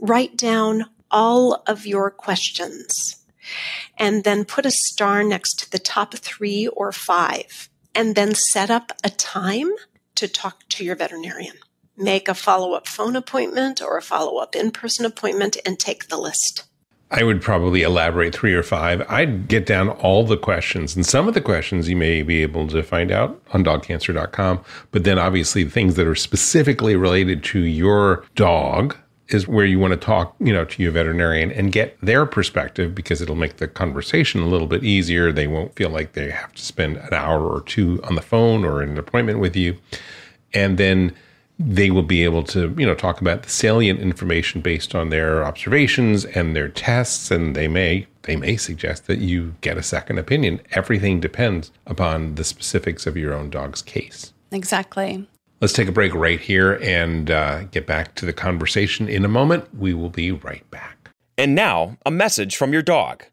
Write 0.00 0.36
down 0.36 0.86
all 1.10 1.62
of 1.66 1.86
your 1.86 2.10
questions 2.10 3.16
and 3.98 4.24
then 4.24 4.44
put 4.44 4.66
a 4.66 4.70
star 4.70 5.22
next 5.22 5.58
to 5.58 5.70
the 5.70 5.78
top 5.78 6.14
three 6.14 6.66
or 6.68 6.92
five 6.92 7.68
and 7.94 8.14
then 8.14 8.34
set 8.34 8.70
up 8.70 8.92
a 9.02 9.10
time 9.10 9.70
to 10.14 10.28
talk 10.28 10.68
to 10.68 10.84
your 10.84 10.96
veterinarian. 10.96 11.56
Make 11.96 12.28
a 12.28 12.34
follow 12.34 12.72
up 12.72 12.86
phone 12.86 13.16
appointment 13.16 13.82
or 13.82 13.98
a 13.98 14.02
follow 14.02 14.38
up 14.38 14.54
in 14.54 14.70
person 14.70 15.04
appointment 15.04 15.56
and 15.66 15.78
take 15.78 16.08
the 16.08 16.16
list. 16.16 16.64
I 17.12 17.24
would 17.24 17.42
probably 17.42 17.82
elaborate 17.82 18.34
three 18.34 18.54
or 18.54 18.62
five. 18.62 19.04
I'd 19.08 19.48
get 19.48 19.66
down 19.66 19.88
all 19.88 20.24
the 20.24 20.36
questions, 20.36 20.94
and 20.94 21.04
some 21.04 21.26
of 21.26 21.34
the 21.34 21.40
questions 21.40 21.88
you 21.88 21.96
may 21.96 22.22
be 22.22 22.40
able 22.42 22.68
to 22.68 22.84
find 22.84 23.10
out 23.10 23.42
on 23.52 23.64
dogcancer.com. 23.64 24.60
But 24.92 25.02
then, 25.02 25.18
obviously, 25.18 25.64
things 25.64 25.96
that 25.96 26.06
are 26.06 26.14
specifically 26.14 26.94
related 26.94 27.42
to 27.44 27.58
your 27.58 28.24
dog 28.36 28.96
is 29.30 29.46
where 29.46 29.64
you 29.64 29.78
want 29.78 29.92
to 29.92 29.96
talk, 29.96 30.34
you 30.40 30.52
know, 30.52 30.64
to 30.64 30.82
your 30.82 30.92
veterinarian 30.92 31.50
and 31.52 31.72
get 31.72 31.96
their 32.00 32.26
perspective 32.26 32.94
because 32.94 33.20
it'll 33.22 33.36
make 33.36 33.56
the 33.56 33.68
conversation 33.68 34.42
a 34.42 34.46
little 34.46 34.66
bit 34.66 34.84
easier. 34.84 35.32
They 35.32 35.46
won't 35.46 35.74
feel 35.76 35.90
like 35.90 36.12
they 36.12 36.30
have 36.30 36.52
to 36.54 36.62
spend 36.62 36.96
an 36.96 37.14
hour 37.14 37.46
or 37.48 37.60
two 37.62 38.00
on 38.04 38.14
the 38.14 38.22
phone 38.22 38.64
or 38.64 38.82
an 38.82 38.98
appointment 38.98 39.38
with 39.38 39.56
you. 39.56 39.76
And 40.52 40.78
then 40.78 41.14
they 41.58 41.90
will 41.90 42.02
be 42.02 42.24
able 42.24 42.42
to, 42.42 42.74
you 42.78 42.86
know, 42.86 42.94
talk 42.94 43.20
about 43.20 43.42
the 43.42 43.50
salient 43.50 44.00
information 44.00 44.62
based 44.62 44.94
on 44.94 45.10
their 45.10 45.44
observations 45.44 46.24
and 46.24 46.56
their 46.56 46.68
tests 46.68 47.30
and 47.30 47.54
they 47.54 47.68
may 47.68 48.06
they 48.22 48.36
may 48.36 48.56
suggest 48.56 49.06
that 49.06 49.18
you 49.18 49.54
get 49.60 49.76
a 49.78 49.82
second 49.82 50.18
opinion. 50.18 50.60
Everything 50.72 51.20
depends 51.20 51.70
upon 51.86 52.34
the 52.34 52.44
specifics 52.44 53.06
of 53.06 53.16
your 53.16 53.34
own 53.34 53.50
dog's 53.50 53.82
case. 53.82 54.32
Exactly. 54.52 55.26
Let's 55.60 55.74
take 55.74 55.88
a 55.88 55.92
break 55.92 56.14
right 56.14 56.40
here 56.40 56.78
and 56.80 57.30
uh, 57.30 57.64
get 57.64 57.86
back 57.86 58.14
to 58.14 58.24
the 58.24 58.32
conversation 58.32 59.10
in 59.10 59.26
a 59.26 59.28
moment. 59.28 59.68
We 59.76 59.92
will 59.92 60.08
be 60.08 60.32
right 60.32 60.68
back. 60.70 61.10
And 61.36 61.54
now, 61.54 61.98
a 62.06 62.10
message 62.10 62.56
from 62.56 62.72
your 62.72 62.80
dog. 62.80 63.24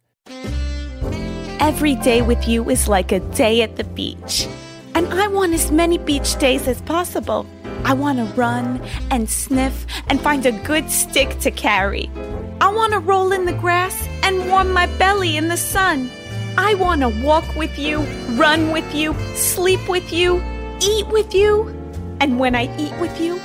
Every 1.62 1.96
day 1.96 2.22
with 2.22 2.46
you 2.46 2.69
is 2.69 2.89
like 2.89 3.13
a 3.13 3.22
day 3.22 3.62
at 3.62 3.77
the 3.77 3.86
beach. 3.86 4.46
And 4.93 5.07
I 5.13 5.27
want 5.27 5.53
as 5.53 5.72
many 5.72 5.98
beach 5.98 6.38
days 6.38 6.67
as 6.67 6.81
possible. 6.81 7.48
I 7.86 7.93
want 7.93 8.17
to 8.17 8.25
run 8.36 8.81
and 9.10 9.29
sniff 9.29 9.86
and 10.07 10.19
find 10.19 10.46
a 10.46 10.51
good 10.51 10.91
stick 10.91 11.39
to 11.39 11.51
carry. 11.51 12.12
I 12.60 12.67
want 12.74 12.91
to 12.91 13.00
roll 13.00 13.31
in 13.31 13.46
the 13.46 13.53
grass 13.53 14.05
and 14.24 14.50
warm 14.50 14.74
my 14.74 14.88
belly 14.98 15.38
in 15.38 15.48
the 15.48 15.55
sun. 15.55 16.12
I 16.57 16.74
want 16.74 17.01
to 17.01 17.10
walk 17.24 17.55
with 17.55 17.79
you, 17.79 18.00
run 18.31 18.74
with 18.74 18.93
you, 18.93 19.13
sleep 19.36 19.88
with 19.88 20.12
you, 20.12 20.43
eat 20.81 21.07
with 21.07 21.34
you 21.34 21.76
and 22.19 22.39
when 22.39 22.55
I 22.55 22.75
eat 22.77 22.97
with 23.00 23.19
you, 23.19 23.39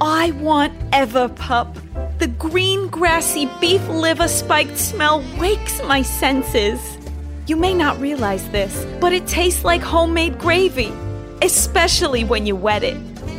I 0.00 0.30
want 0.32 0.78
Everpup. 0.90 1.74
The 2.18 2.28
green, 2.28 2.88
grassy 2.88 3.48
beef 3.60 3.86
liver 3.88 4.28
spiked 4.28 4.78
smell 4.78 5.24
wakes 5.38 5.82
my 5.84 6.02
senses. 6.02 6.98
You 7.46 7.56
may 7.56 7.74
not 7.74 8.00
realize 8.00 8.48
this, 8.50 8.86
but 9.00 9.12
it 9.12 9.26
tastes 9.26 9.64
like 9.64 9.82
homemade 9.82 10.38
gravy, 10.38 10.92
especially 11.42 12.24
when 12.24 12.46
you 12.46 12.56
wet 12.56 12.82
it. 12.82 12.96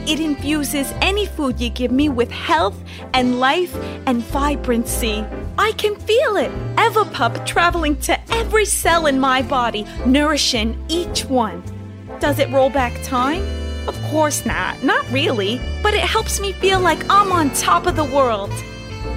It 0.08 0.20
infuses 0.20 0.92
any 1.02 1.28
food 1.28 1.60
you 1.60 1.70
give 1.70 1.92
me 1.92 2.10
with 2.10 2.32
health 2.32 2.78
and 3.14 3.40
life 3.40 3.76
and 4.08 4.24
vibrancy. 4.24 5.24
I 5.60 5.74
can 5.74 5.96
feel 5.96 6.38
it. 6.38 6.52
Everpup 6.76 7.46
traveling 7.46 7.98
to 8.02 8.20
every 8.34 8.66
cell 8.66 9.06
in 9.06 9.20
my 9.20 9.44
body, 9.44 9.86
nourishing 10.06 10.84
each 10.90 11.26
one. 11.26 11.64
Does 12.20 12.40
it 12.40 12.50
roll 12.52 12.72
back 12.72 12.94
time? 13.04 13.61
Of 14.12 14.16
course 14.16 14.46
not, 14.46 14.84
not 14.84 15.10
really, 15.10 15.62
but 15.82 15.94
it 15.94 16.02
helps 16.02 16.42
me 16.42 16.52
feel 16.52 16.82
like 16.82 17.02
I'm 17.10 17.32
on 17.32 17.50
top 17.52 17.88
of 17.88 17.96
the 17.96 18.04
world. 18.04 18.52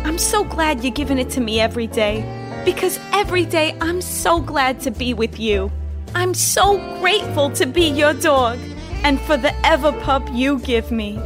I'm 0.04 0.18
so 0.18 0.44
glad 0.44 0.84
you're 0.84 0.94
giving 0.94 1.18
it 1.18 1.30
to 1.30 1.40
me 1.40 1.58
every 1.58 1.88
day, 1.88 2.22
because 2.64 3.00
every 3.12 3.44
day 3.44 3.76
I'm 3.80 4.00
so 4.00 4.40
glad 4.40 4.78
to 4.82 4.92
be 4.92 5.12
with 5.12 5.40
you. 5.40 5.72
I'm 6.14 6.32
so 6.32 6.78
grateful 7.00 7.50
to 7.54 7.66
be 7.66 7.88
your 7.88 8.14
dog 8.14 8.60
and 9.02 9.20
for 9.22 9.36
the 9.36 9.48
Everpup 9.64 10.32
you 10.32 10.60
give 10.60 10.92
me. 10.92 11.18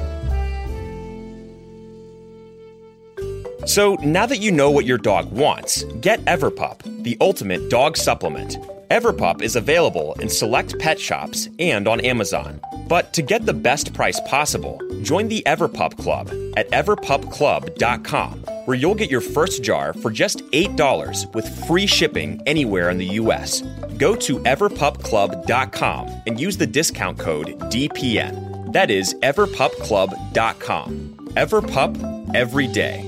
So 3.66 3.96
now 3.96 4.24
that 4.24 4.38
you 4.40 4.50
know 4.50 4.70
what 4.70 4.86
your 4.86 4.96
dog 4.96 5.30
wants, 5.30 5.82
get 6.00 6.24
Everpup, 6.24 7.04
the 7.04 7.18
ultimate 7.20 7.68
dog 7.68 7.98
supplement. 7.98 8.56
Everpup 8.88 9.42
is 9.42 9.54
available 9.54 10.14
in 10.14 10.30
select 10.30 10.78
pet 10.78 10.98
shops 10.98 11.50
and 11.58 11.86
on 11.86 12.00
Amazon. 12.00 12.58
But 12.88 13.12
to 13.12 13.22
get 13.22 13.44
the 13.44 13.52
best 13.52 13.92
price 13.92 14.18
possible, 14.20 14.80
join 15.02 15.28
the 15.28 15.42
Everpup 15.44 15.98
Club 15.98 16.28
at 16.56 16.70
everpupclub.com, 16.70 18.32
where 18.64 18.76
you'll 18.78 18.94
get 18.94 19.10
your 19.10 19.20
first 19.20 19.62
jar 19.62 19.92
for 19.92 20.10
just 20.10 20.38
$8 20.52 21.34
with 21.34 21.66
free 21.66 21.86
shipping 21.86 22.40
anywhere 22.46 22.88
in 22.88 22.96
the 22.96 23.18
US. 23.20 23.60
Go 23.98 24.14
to 24.16 24.38
everpupclub.com 24.38 26.22
and 26.26 26.40
use 26.40 26.56
the 26.56 26.66
discount 26.66 27.18
code 27.18 27.58
DPN. 27.70 28.72
That 28.72 28.90
is 28.90 29.12
everpupclub.com. 29.16 31.14
Everpup 31.36 32.34
every 32.34 32.68
day. 32.68 33.04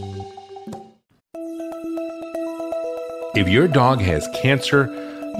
If 3.34 3.49
your 3.49 3.68
dog 3.68 4.00
has 4.00 4.28
cancer, 4.34 5.10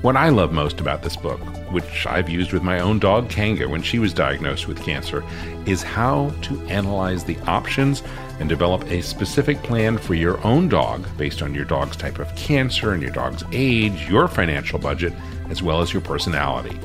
What 0.00 0.14
I 0.14 0.28
love 0.28 0.52
most 0.52 0.80
about 0.80 1.02
this 1.02 1.16
book, 1.16 1.40
which 1.72 2.06
I've 2.06 2.28
used 2.28 2.52
with 2.52 2.62
my 2.62 2.78
own 2.78 3.00
dog 3.00 3.28
Kanga 3.28 3.68
when 3.68 3.82
she 3.82 3.98
was 3.98 4.14
diagnosed 4.14 4.68
with 4.68 4.80
cancer, 4.80 5.24
is 5.66 5.82
how 5.82 6.32
to 6.42 6.60
analyze 6.68 7.24
the 7.24 7.36
options 7.48 8.04
and 8.38 8.48
develop 8.48 8.84
a 8.92 9.02
specific 9.02 9.60
plan 9.64 9.98
for 9.98 10.14
your 10.14 10.40
own 10.46 10.68
dog 10.68 11.04
based 11.16 11.42
on 11.42 11.52
your 11.52 11.64
dog's 11.64 11.96
type 11.96 12.20
of 12.20 12.32
cancer 12.36 12.92
and 12.92 13.02
your 13.02 13.10
dog's 13.10 13.42
age, 13.50 14.08
your 14.08 14.28
financial 14.28 14.78
budget, 14.78 15.12
as 15.50 15.64
well 15.64 15.80
as 15.80 15.92
your 15.92 16.02
personality. 16.02 16.78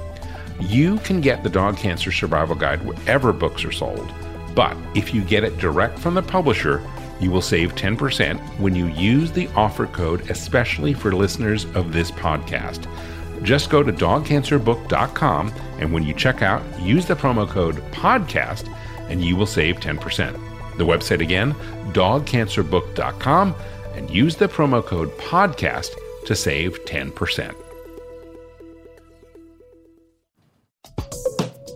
You 0.59 0.97
can 0.99 1.21
get 1.21 1.43
the 1.43 1.51
Dog 1.51 1.77
Cancer 1.77 2.11
Survival 2.11 2.55
Guide 2.55 2.83
wherever 2.83 3.31
books 3.31 3.63
are 3.63 3.71
sold, 3.71 4.11
but 4.55 4.75
if 4.95 5.13
you 5.13 5.21
get 5.21 5.43
it 5.43 5.59
direct 5.59 5.99
from 5.99 6.15
the 6.15 6.23
publisher, 6.23 6.81
you 7.23 7.31
will 7.31 7.41
save 7.41 7.73
10% 7.75 8.39
when 8.59 8.75
you 8.75 8.87
use 8.87 9.31
the 9.31 9.47
offer 9.55 9.87
code, 9.87 10.29
especially 10.29 10.93
for 10.93 11.13
listeners 11.13 11.65
of 11.73 11.93
this 11.93 12.11
podcast. 12.11 12.87
Just 13.43 13.69
go 13.69 13.81
to 13.81 13.91
dogcancerbook.com 13.91 15.53
and 15.79 15.93
when 15.93 16.03
you 16.03 16.13
check 16.13 16.41
out, 16.41 16.61
use 16.79 17.05
the 17.05 17.15
promo 17.15 17.47
code 17.47 17.77
PODCAST 17.91 18.73
and 19.09 19.23
you 19.23 19.35
will 19.35 19.45
save 19.45 19.77
10%. 19.77 20.33
The 20.77 20.85
website 20.85 21.21
again, 21.21 21.53
dogcancerbook.com, 21.93 23.55
and 23.95 24.09
use 24.09 24.35
the 24.35 24.47
promo 24.47 24.83
code 24.83 25.09
PODCAST 25.17 25.95
to 26.25 26.35
save 26.35 26.83
10%. 26.85 27.62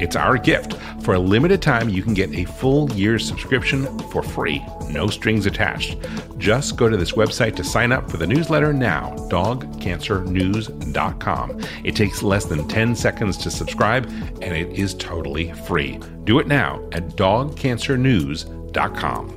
It's 0.00 0.16
our 0.16 0.38
gift. 0.38 0.74
For 1.02 1.14
a 1.14 1.18
limited 1.18 1.60
time, 1.62 1.88
you 1.88 2.02
can 2.02 2.12
get 2.14 2.32
a 2.32 2.44
full 2.44 2.90
year's 2.92 3.26
subscription 3.26 3.86
for 4.10 4.22
free, 4.22 4.64
no 4.90 5.08
strings 5.08 5.46
attached. 5.46 5.96
Just 6.38 6.76
go 6.76 6.88
to 6.88 6.96
this 6.96 7.12
website 7.12 7.56
to 7.56 7.64
sign 7.64 7.90
up 7.92 8.10
for 8.10 8.16
the 8.16 8.26
newsletter 8.26 8.72
now, 8.72 9.14
dogcancernews.com. 9.30 11.60
It 11.84 11.94
takes 11.96 12.22
less 12.22 12.44
than 12.44 12.68
10 12.68 12.94
seconds 12.94 13.36
to 13.38 13.50
subscribe, 13.50 14.06
and 14.42 14.54
it 14.54 14.78
is 14.78 14.94
totally 14.94 15.50
free. 15.52 15.98
Do 16.24 16.38
it 16.38 16.46
now 16.46 16.86
at 16.92 17.08
dogcancernews.com. 17.16 19.34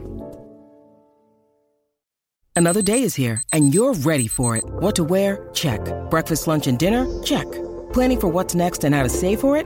Another 2.54 2.82
day 2.82 3.04
is 3.04 3.16
here, 3.16 3.42
and 3.54 3.74
you're 3.74 3.94
ready 3.94 4.28
for 4.28 4.58
it. 4.58 4.66
What 4.66 4.96
to 4.98 5.04
wear? 5.04 5.50
Check. 5.54 5.82
Breakfast, 6.10 6.48
lunch, 6.48 6.68
and 6.68 6.78
dinner? 6.78 7.08
Check. 7.24 7.50
Planning 7.94 8.20
for 8.20 8.28
what's 8.28 8.54
next 8.54 8.84
and 8.84 8.94
how 8.94 9.04
to 9.04 9.10
save 9.10 9.40
for 9.40 9.56
it? 9.58 9.66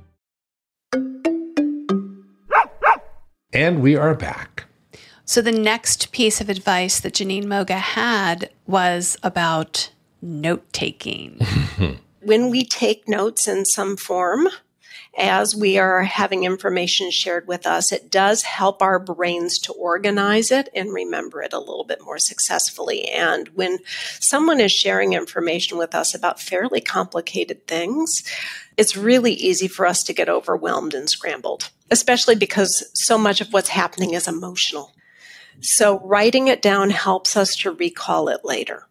And 3.53 3.81
we 3.81 3.97
are 3.97 4.15
back. 4.15 4.65
So 5.25 5.41
the 5.41 5.51
next 5.51 6.11
piece 6.11 6.39
of 6.39 6.49
advice 6.49 6.99
that 6.99 7.13
Jeannine 7.13 7.49
Moga 7.49 7.75
had 7.77 8.49
was 8.65 9.17
about 9.23 9.91
note 10.21 10.71
taking. 10.71 11.39
when 12.21 12.49
we 12.49 12.63
take 12.63 13.09
notes 13.09 13.47
in 13.47 13.65
some 13.65 13.97
form, 13.97 14.47
as 15.17 15.53
we 15.53 15.77
are 15.77 16.03
having 16.03 16.45
information 16.45 17.11
shared 17.11 17.45
with 17.45 17.67
us, 17.67 17.91
it 17.91 18.09
does 18.09 18.43
help 18.43 18.81
our 18.81 18.97
brains 18.97 19.59
to 19.59 19.73
organize 19.73 20.51
it 20.51 20.69
and 20.73 20.93
remember 20.93 21.41
it 21.41 21.51
a 21.51 21.59
little 21.59 21.83
bit 21.83 22.01
more 22.01 22.17
successfully. 22.17 23.09
And 23.09 23.49
when 23.49 23.79
someone 24.21 24.61
is 24.61 24.71
sharing 24.71 25.11
information 25.11 25.77
with 25.77 25.93
us 25.93 26.15
about 26.15 26.39
fairly 26.39 26.79
complicated 26.79 27.67
things, 27.67 28.23
it's 28.81 28.97
really 28.97 29.33
easy 29.33 29.67
for 29.67 29.85
us 29.85 30.01
to 30.01 30.11
get 30.11 30.27
overwhelmed 30.27 30.95
and 30.95 31.07
scrambled, 31.07 31.69
especially 31.91 32.33
because 32.33 32.83
so 32.95 33.15
much 33.15 33.39
of 33.39 33.53
what's 33.53 33.69
happening 33.69 34.15
is 34.15 34.27
emotional. 34.27 34.91
So 35.61 35.99
writing 35.99 36.47
it 36.47 36.63
down 36.63 36.89
helps 36.89 37.37
us 37.37 37.55
to 37.57 37.69
recall 37.69 38.27
it 38.27 38.43
later, 38.43 38.87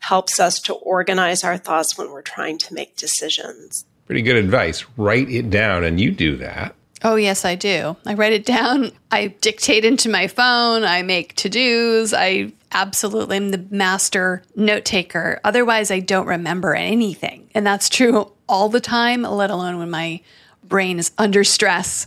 helps 0.00 0.40
us 0.40 0.58
to 0.62 0.74
organize 0.74 1.44
our 1.44 1.56
thoughts 1.56 1.96
when 1.96 2.10
we're 2.10 2.22
trying 2.22 2.58
to 2.58 2.74
make 2.74 2.96
decisions. 2.96 3.84
Pretty 4.06 4.22
good 4.22 4.34
advice. 4.34 4.84
Write 4.96 5.30
it 5.30 5.50
down, 5.50 5.84
and 5.84 6.00
you 6.00 6.10
do 6.10 6.36
that. 6.38 6.74
Oh, 7.04 7.14
yes, 7.14 7.44
I 7.44 7.54
do. 7.54 7.96
I 8.04 8.14
write 8.14 8.32
it 8.32 8.44
down. 8.44 8.90
I 9.12 9.28
dictate 9.28 9.84
into 9.84 10.08
my 10.08 10.26
phone. 10.26 10.82
I 10.82 11.02
make 11.02 11.36
to 11.36 11.48
dos. 11.48 12.12
I 12.12 12.52
absolutely 12.72 13.36
am 13.36 13.50
the 13.50 13.64
master 13.70 14.42
note 14.56 14.84
taker. 14.84 15.40
Otherwise, 15.44 15.92
I 15.92 16.00
don't 16.00 16.26
remember 16.26 16.74
anything. 16.74 17.50
And 17.54 17.64
that's 17.64 17.88
true 17.88 18.32
all 18.52 18.68
the 18.68 18.80
time, 18.80 19.22
let 19.22 19.48
alone 19.48 19.78
when 19.78 19.88
my 19.88 20.20
brain 20.62 20.98
is 20.98 21.10
under 21.16 21.42
stress. 21.42 22.06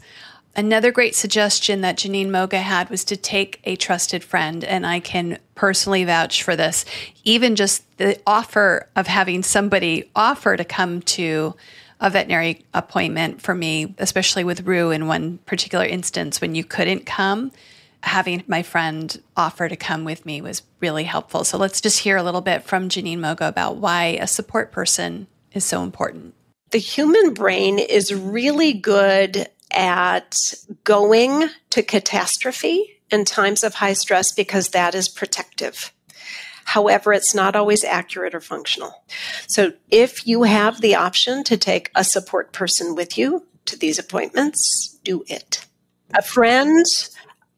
Another 0.55 0.91
great 0.91 1.15
suggestion 1.15 1.81
that 1.81 1.97
Jeannine 1.97 2.29
Moga 2.29 2.60
had 2.60 2.91
was 2.91 3.03
to 3.05 3.17
take 3.17 3.60
a 3.63 3.75
trusted 3.75 4.23
friend, 4.23 4.63
and 4.63 4.86
I 4.86 4.99
can 4.99 5.39
personally 5.55 6.05
vouch 6.05 6.43
for 6.43 6.55
this. 6.55 6.86
Even 7.23 7.55
just 7.55 7.84
the 7.97 8.21
offer 8.27 8.88
of 8.95 9.08
having 9.08 9.41
somebody 9.41 10.12
offer 10.15 10.55
to 10.55 10.63
come 10.63 11.01
to 11.01 11.55
a 11.99 12.12
veterinary 12.12 12.63
appointment 12.75 13.41
for 13.41 13.55
me, 13.55 13.95
especially 13.97 14.43
with 14.43 14.67
Rue 14.67 14.91
in 14.91 15.08
one 15.08 15.39
particular 15.47 15.86
instance 15.86 16.41
when 16.41 16.53
you 16.53 16.63
couldn't 16.63 17.08
come. 17.08 17.51
Having 18.03 18.43
my 18.45 18.62
friend 18.62 19.19
offer 19.36 19.67
to 19.67 19.75
come 19.75 20.05
with 20.05 20.27
me 20.27 20.41
was 20.41 20.62
really 20.79 21.05
helpful. 21.05 21.43
So 21.43 21.58
let's 21.58 21.81
just 21.81 22.01
hear 22.01 22.17
a 22.17 22.23
little 22.23 22.41
bit 22.41 22.62
from 22.62 22.88
Jeannine 22.88 23.19
Moga 23.19 23.47
about 23.47 23.77
why 23.77 24.19
a 24.21 24.27
support 24.27 24.71
person 24.71 25.25
is 25.56 25.65
so 25.65 25.84
important. 25.84 26.34
The 26.72 26.78
human 26.78 27.34
brain 27.34 27.80
is 27.80 28.13
really 28.13 28.74
good 28.74 29.48
at 29.72 30.36
going 30.84 31.50
to 31.72 31.84
catastrophe 31.84 33.00
in 33.12 33.26
times 33.26 33.63
of 33.63 33.76
high 33.76 33.94
stress 33.94 34.32
because 34.32 34.70
that 34.70 34.96
is 34.96 35.08
protective. 35.08 35.91
However, 36.65 37.13
it's 37.13 37.36
not 37.36 37.56
always 37.56 37.84
accurate 37.84 38.34
or 38.34 38.41
functional. 38.41 39.04
So 39.48 39.74
if 39.91 40.26
you 40.26 40.44
have 40.44 40.82
the 40.82 40.96
option 40.96 41.44
to 41.46 41.58
take 41.58 41.91
a 41.96 42.04
support 42.04 42.52
person 42.52 42.96
with 42.96 43.18
you 43.18 43.46
to 43.65 43.78
these 43.78 44.00
appointments, 44.00 44.98
do 45.04 45.24
it. 45.28 45.65
A 46.15 46.24
friend, 46.24 46.84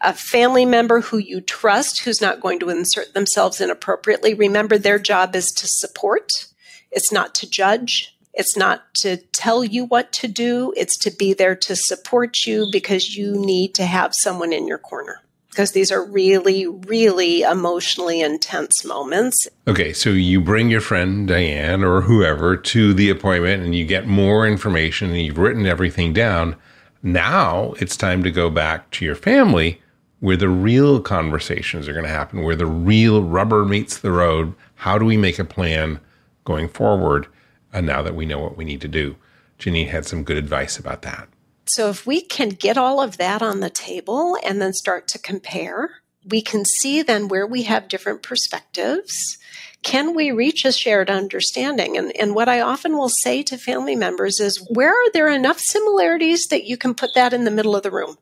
a 0.02 0.14
family 0.14 0.66
member 0.66 1.02
who 1.02 1.18
you 1.18 1.40
trust 1.40 2.02
who's 2.02 2.22
not 2.22 2.42
going 2.42 2.60
to 2.60 2.70
insert 2.70 3.14
themselves 3.14 3.62
inappropriately, 3.62 4.34
remember 4.34 4.78
their 4.78 5.00
job 5.00 5.36
is 5.36 5.52
to 5.52 5.68
support, 5.68 6.48
it's 6.91 7.12
not 7.12 7.36
to 7.36 7.50
judge. 7.50 8.17
It's 8.34 8.56
not 8.56 8.84
to 8.97 9.17
tell 9.34 9.63
you 9.63 9.86
what 9.86 10.12
to 10.13 10.28
do, 10.28 10.71
it's 10.78 10.95
to 11.00 11.12
be 11.12 11.34
there 11.34 11.56
to 11.56 11.76
support 11.76 12.45
you 12.45 12.67
because 12.71 13.15
you 13.15 13.36
need 13.36 13.73
to 13.76 13.86
have 13.86 14.13
someone 14.13 14.54
in 14.54 14.67
your 14.67 14.78
corner. 14.78 15.21
Because 15.50 15.71
these 15.71 15.91
are 15.91 16.06
really, 16.06 16.67
really 16.67 17.41
emotionally 17.41 18.21
intense 18.21 18.86
moments. 18.86 19.47
Okay, 19.67 19.91
so 19.91 20.12
you 20.12 20.39
bring 20.39 20.69
your 20.69 20.82
friend 20.82 21.28
Diane 21.28 21.84
or 21.84 22.02
whoever 22.02 22.56
to 22.56 22.93
the 22.93 23.10
appointment 23.10 23.63
and 23.63 23.73
you 23.73 23.86
get 23.86 24.06
more 24.06 24.45
information 24.45 25.10
and 25.10 25.21
you've 25.21 25.39
written 25.39 25.65
everything 25.65 26.13
down. 26.13 26.56
Now 27.02 27.73
it's 27.80 27.97
time 27.97 28.21
to 28.21 28.30
go 28.30 28.52
back 28.52 28.91
to 28.91 29.06
your 29.06 29.15
family 29.15 29.82
where 30.19 30.38
the 30.38 30.50
real 30.50 31.02
conversations 31.02 31.88
are 31.88 31.93
going 31.93 32.06
to 32.06 32.12
happen, 32.12 32.43
where 32.43 32.56
the 32.56 32.67
real 32.67 33.23
rubber 33.23 33.65
meets 33.65 33.97
the 33.97 34.12
road. 34.12 34.54
How 34.76 35.00
do 35.00 35.06
we 35.06 35.17
make 35.17 35.39
a 35.39 35.43
plan 35.43 36.00
going 36.48 36.70
forward 36.70 37.28
uh, 37.74 37.82
now 37.82 38.02
that 38.02 38.16
we 38.16 38.26
know 38.26 38.40
what 38.40 38.56
we 38.56 38.64
need 38.64 38.80
to 38.80 38.88
do? 38.88 39.18
Jeannine 39.60 39.90
had 39.90 40.06
some 40.06 40.24
good 40.24 40.38
advice 40.38 40.80
about 40.80 41.02
that. 41.02 41.28
So, 41.66 41.90
if 41.90 42.08
we 42.08 42.22
can 42.22 42.50
get 42.50 42.78
all 42.78 43.02
of 43.02 43.18
that 43.18 43.42
on 43.42 43.60
the 43.60 43.70
table 43.70 44.38
and 44.42 44.62
then 44.62 44.72
start 44.72 45.10
to 45.10 45.20
compare, 45.20 46.02
we 46.26 46.42
can 46.42 46.64
see 46.64 47.02
then 47.02 47.28
where 47.28 47.46
we 47.46 47.64
have 47.64 47.90
different 47.90 48.24
perspectives. 48.24 49.38
Can 49.84 50.16
we 50.16 50.32
reach 50.32 50.64
a 50.64 50.72
shared 50.72 51.10
understanding? 51.10 51.98
And, 51.98 52.16
and 52.16 52.34
what 52.34 52.48
I 52.48 52.62
often 52.62 52.98
will 52.98 53.10
say 53.10 53.44
to 53.44 53.58
family 53.58 53.96
members 53.96 54.40
is 54.40 54.66
where 54.70 54.92
are 54.92 55.12
there 55.12 55.30
enough 55.30 55.60
similarities 55.60 56.48
that 56.50 56.64
you 56.64 56.78
can 56.78 56.96
put 56.96 57.14
that 57.16 57.34
in 57.34 57.44
the 57.44 57.52
middle 57.52 57.76
of 57.76 57.84
the 57.84 57.92
room? 57.92 58.18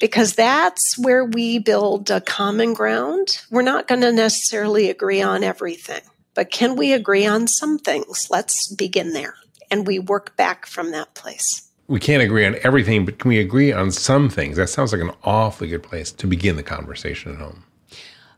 because 0.00 0.34
that's 0.34 0.96
where 0.98 1.24
we 1.24 1.58
build 1.58 2.10
a 2.10 2.20
common 2.20 2.74
ground. 2.74 3.38
We're 3.50 3.62
not 3.62 3.88
going 3.88 4.00
to 4.02 4.12
necessarily 4.12 4.90
agree 4.90 5.22
on 5.22 5.42
everything, 5.42 6.02
but 6.38 6.52
can 6.52 6.76
we 6.76 6.92
agree 6.92 7.26
on 7.26 7.48
some 7.48 7.80
things? 7.80 8.28
Let's 8.30 8.72
begin 8.72 9.12
there. 9.12 9.34
And 9.72 9.88
we 9.88 9.98
work 9.98 10.36
back 10.36 10.66
from 10.66 10.92
that 10.92 11.12
place. 11.14 11.68
We 11.88 11.98
can't 11.98 12.22
agree 12.22 12.46
on 12.46 12.54
everything, 12.62 13.04
but 13.04 13.18
can 13.18 13.28
we 13.28 13.40
agree 13.40 13.72
on 13.72 13.90
some 13.90 14.28
things? 14.28 14.56
That 14.56 14.68
sounds 14.68 14.92
like 14.92 15.02
an 15.02 15.10
awfully 15.24 15.66
good 15.66 15.82
place 15.82 16.12
to 16.12 16.28
begin 16.28 16.54
the 16.54 16.62
conversation 16.62 17.32
at 17.32 17.38
home. 17.40 17.64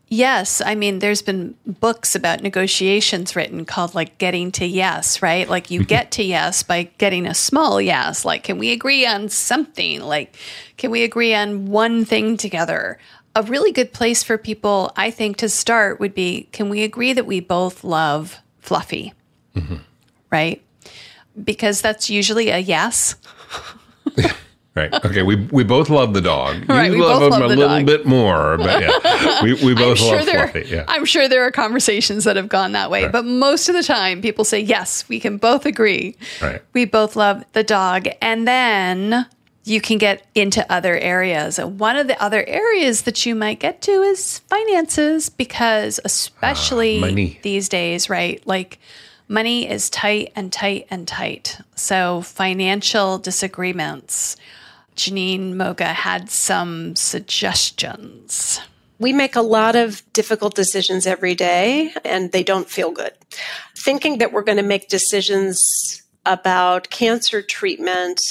Yes, 0.07 0.63
I 0.65 0.73
mean, 0.73 0.97
there's 0.97 1.21
been 1.21 1.53
books 1.67 2.15
about 2.15 2.41
negotiations 2.41 3.35
written 3.35 3.65
called 3.65 3.93
like 3.93 4.17
getting 4.17 4.51
to 4.53 4.65
yes, 4.65 5.21
right? 5.21 5.47
Like 5.47 5.69
you 5.69 5.85
get 5.85 6.09
to 6.13 6.23
yes 6.37 6.63
by 6.63 6.89
getting 6.97 7.27
a 7.27 7.35
small 7.35 7.79
yes. 7.79 8.25
Like, 8.25 8.43
can 8.43 8.57
we 8.57 8.71
agree 8.71 9.05
on 9.05 9.29
something? 9.29 10.01
Like, 10.01 10.35
can 10.77 10.89
we 10.89 11.03
agree 11.03 11.35
on 11.35 11.67
one 11.67 12.03
thing 12.03 12.35
together? 12.35 12.97
A 13.35 13.43
really 13.43 13.71
good 13.71 13.93
place 13.93 14.23
for 14.23 14.37
people, 14.37 14.91
I 14.97 15.09
think, 15.11 15.37
to 15.37 15.47
start 15.49 15.99
would 15.99 16.13
be 16.13 16.49
can 16.51 16.69
we 16.69 16.83
agree 16.83 17.13
that 17.13 17.25
we 17.25 17.39
both 17.39 17.83
love 17.83 18.37
Fluffy? 18.59 19.13
Mm-hmm. 19.55 19.75
Right? 20.29 20.61
Because 21.41 21.81
that's 21.81 22.09
usually 22.09 22.49
a 22.49 22.57
yes. 22.59 23.15
Right. 24.73 24.93
Okay. 25.05 25.21
We 25.21 25.35
we 25.51 25.65
both 25.65 25.89
love 25.89 26.13
the 26.13 26.21
dog. 26.21 26.63
Right, 26.69 26.85
You 26.85 26.99
we 26.99 27.01
love 27.03 27.19
both 27.19 27.33
him 27.33 27.41
love 27.41 27.51
a 27.51 27.55
little 27.55 27.67
dog. 27.79 27.85
bit 27.85 28.05
more, 28.05 28.55
but 28.57 28.81
yeah, 28.81 29.43
we, 29.43 29.53
we 29.55 29.73
both 29.75 29.89
I'm 29.89 29.95
sure 29.97 30.15
love 30.15 30.25
there, 30.25 30.47
Fluffy. 30.47 30.69
Yeah. 30.69 30.85
I'm 30.87 31.03
sure 31.03 31.27
there 31.27 31.43
are 31.45 31.51
conversations 31.51 32.23
that 32.23 32.37
have 32.37 32.47
gone 32.47 32.71
that 32.71 32.89
way, 32.89 33.03
Right. 33.03 33.11
but 33.11 33.25
most 33.25 33.67
of 33.67 33.75
the 33.75 33.83
time 33.83 34.21
people 34.21 34.45
say, 34.45 34.61
yes, 34.61 35.03
we 35.09 35.19
can 35.19 35.35
both 35.35 35.65
agree. 35.65 36.15
Right. 36.41 36.61
We 36.71 36.85
both 36.85 37.17
love 37.17 37.43
the 37.51 37.65
dog. 37.65 38.07
And 38.21 38.47
then 38.47 39.25
you 39.63 39.79
can 39.81 39.97
get 39.97 40.25
into 40.33 40.69
other 40.71 40.97
areas. 40.97 41.59
And 41.59 41.79
one 41.79 41.95
of 41.95 42.07
the 42.07 42.21
other 42.21 42.43
areas 42.47 43.03
that 43.03 43.25
you 43.25 43.35
might 43.35 43.59
get 43.59 43.81
to 43.83 43.91
is 43.91 44.39
finances, 44.39 45.29
because 45.29 45.99
especially 46.03 46.97
Ah, 46.97 47.01
money. 47.01 47.39
these 47.43 47.69
days, 47.69 48.09
right? 48.09 48.41
Like 48.47 48.79
money 49.27 49.69
is 49.69 49.89
tight 49.89 50.31
and 50.35 50.51
tight 50.51 50.87
and 50.89 51.07
tight. 51.07 51.59
So 51.75 52.21
financial 52.21 53.17
disagreements. 53.19 54.35
Jeannine 54.95 55.55
Moga 55.55 55.85
had 55.93 56.29
some 56.29 56.95
suggestions. 56.95 58.59
We 58.99 59.13
make 59.13 59.35
a 59.35 59.41
lot 59.41 59.75
of 59.75 60.03
difficult 60.13 60.53
decisions 60.55 61.07
every 61.07 61.33
day 61.33 61.93
and 62.05 62.31
they 62.31 62.43
don't 62.43 62.69
feel 62.69 62.91
good. 62.91 63.13
Thinking 63.75 64.19
that 64.19 64.31
we're 64.31 64.43
going 64.43 64.57
to 64.57 64.63
make 64.63 64.89
decisions 64.89 66.03
about 66.25 66.89
cancer 66.91 67.41
treatment, 67.41 68.21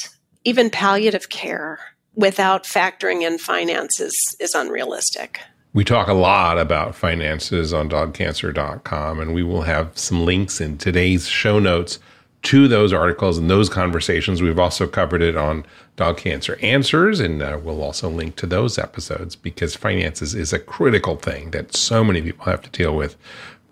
even 0.44 0.70
palliative 0.70 1.28
care, 1.28 1.78
without 2.14 2.64
factoring 2.64 3.22
in 3.22 3.38
finances 3.38 4.14
is 4.40 4.54
unrealistic. 4.54 5.40
We 5.72 5.84
talk 5.84 6.08
a 6.08 6.14
lot 6.14 6.58
about 6.58 6.96
finances 6.96 7.72
on 7.72 7.88
dogcancer.com, 7.88 9.20
and 9.20 9.32
we 9.34 9.44
will 9.44 9.62
have 9.62 9.96
some 9.96 10.24
links 10.24 10.60
in 10.60 10.78
today's 10.78 11.28
show 11.28 11.60
notes 11.60 12.00
to 12.42 12.66
those 12.66 12.92
articles 12.92 13.38
and 13.38 13.48
those 13.48 13.68
conversations. 13.68 14.42
We've 14.42 14.58
also 14.58 14.86
covered 14.86 15.22
it 15.22 15.36
on 15.36 15.64
Dog 15.96 16.16
Cancer 16.16 16.58
Answers, 16.62 17.20
and 17.20 17.42
uh, 17.42 17.60
we'll 17.62 17.82
also 17.82 18.08
link 18.08 18.36
to 18.36 18.46
those 18.46 18.78
episodes 18.78 19.36
because 19.36 19.76
finances 19.76 20.34
is 20.34 20.52
a 20.52 20.58
critical 20.58 21.16
thing 21.16 21.50
that 21.50 21.76
so 21.76 22.02
many 22.02 22.22
people 22.22 22.46
have 22.46 22.62
to 22.62 22.70
deal 22.70 22.96
with 22.96 23.16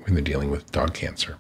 when 0.03 0.15
they're 0.15 0.23
dealing 0.23 0.51
with 0.51 0.71
dog 0.71 0.95
cancer. 0.95 1.37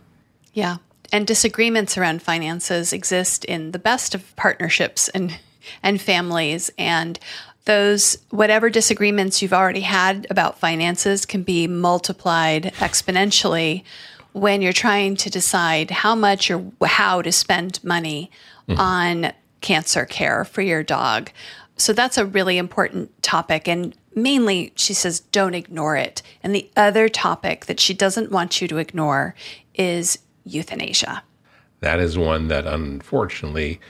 Yeah. 0.55 0.79
And 1.12 1.27
disagreements 1.27 1.97
around 1.97 2.23
finances 2.23 2.92
exist 2.92 3.44
in 3.44 3.73
the 3.73 3.79
best 3.79 4.14
of 4.14 4.35
partnerships 4.37 5.09
and 5.09 5.38
and 5.83 6.01
families 6.01 6.71
and 6.79 7.18
those 7.64 8.16
whatever 8.31 8.71
disagreements 8.71 9.42
you've 9.42 9.53
already 9.53 9.83
had 9.83 10.27
about 10.31 10.59
finances 10.59 11.27
can 11.27 11.42
be 11.42 11.66
multiplied 11.66 12.73
exponentially 12.77 13.85
when 14.33 14.62
you're 14.62 14.73
trying 14.73 15.16
to 15.16 15.29
decide 15.29 15.90
how 15.90 16.14
much 16.14 16.51
or 16.51 16.64
how 16.87 17.21
to 17.21 17.31
spend 17.31 17.83
money 17.85 18.31
mm-hmm. 18.66 18.81
on 18.81 19.33
cancer 19.61 20.07
care 20.07 20.47
for 20.47 20.62
your 20.62 20.83
dog. 20.83 21.31
So 21.77 21.92
that's 21.92 22.16
a 22.16 22.25
really 22.25 22.57
important 22.57 23.23
topic 23.23 23.68
and 23.68 23.94
mainly 24.14 24.73
she 24.75 24.94
says 24.94 25.21
don't 25.21 25.55
ignore 25.55 25.97
it. 25.97 26.23
And 26.42 26.55
the 26.55 26.71
other 26.77 27.09
topic 27.09 27.66
that 27.66 27.81
she 27.81 27.92
doesn't 27.92 28.33
want 28.33 28.62
you 28.62 28.68
to 28.68 28.79
ignore 28.79 29.35
is 29.75 30.18
euthanasia. 30.49 31.23
That 31.81 32.01
is 32.01 32.19
one 32.19 32.49
that 32.49 32.67
unfortunately 32.67 33.81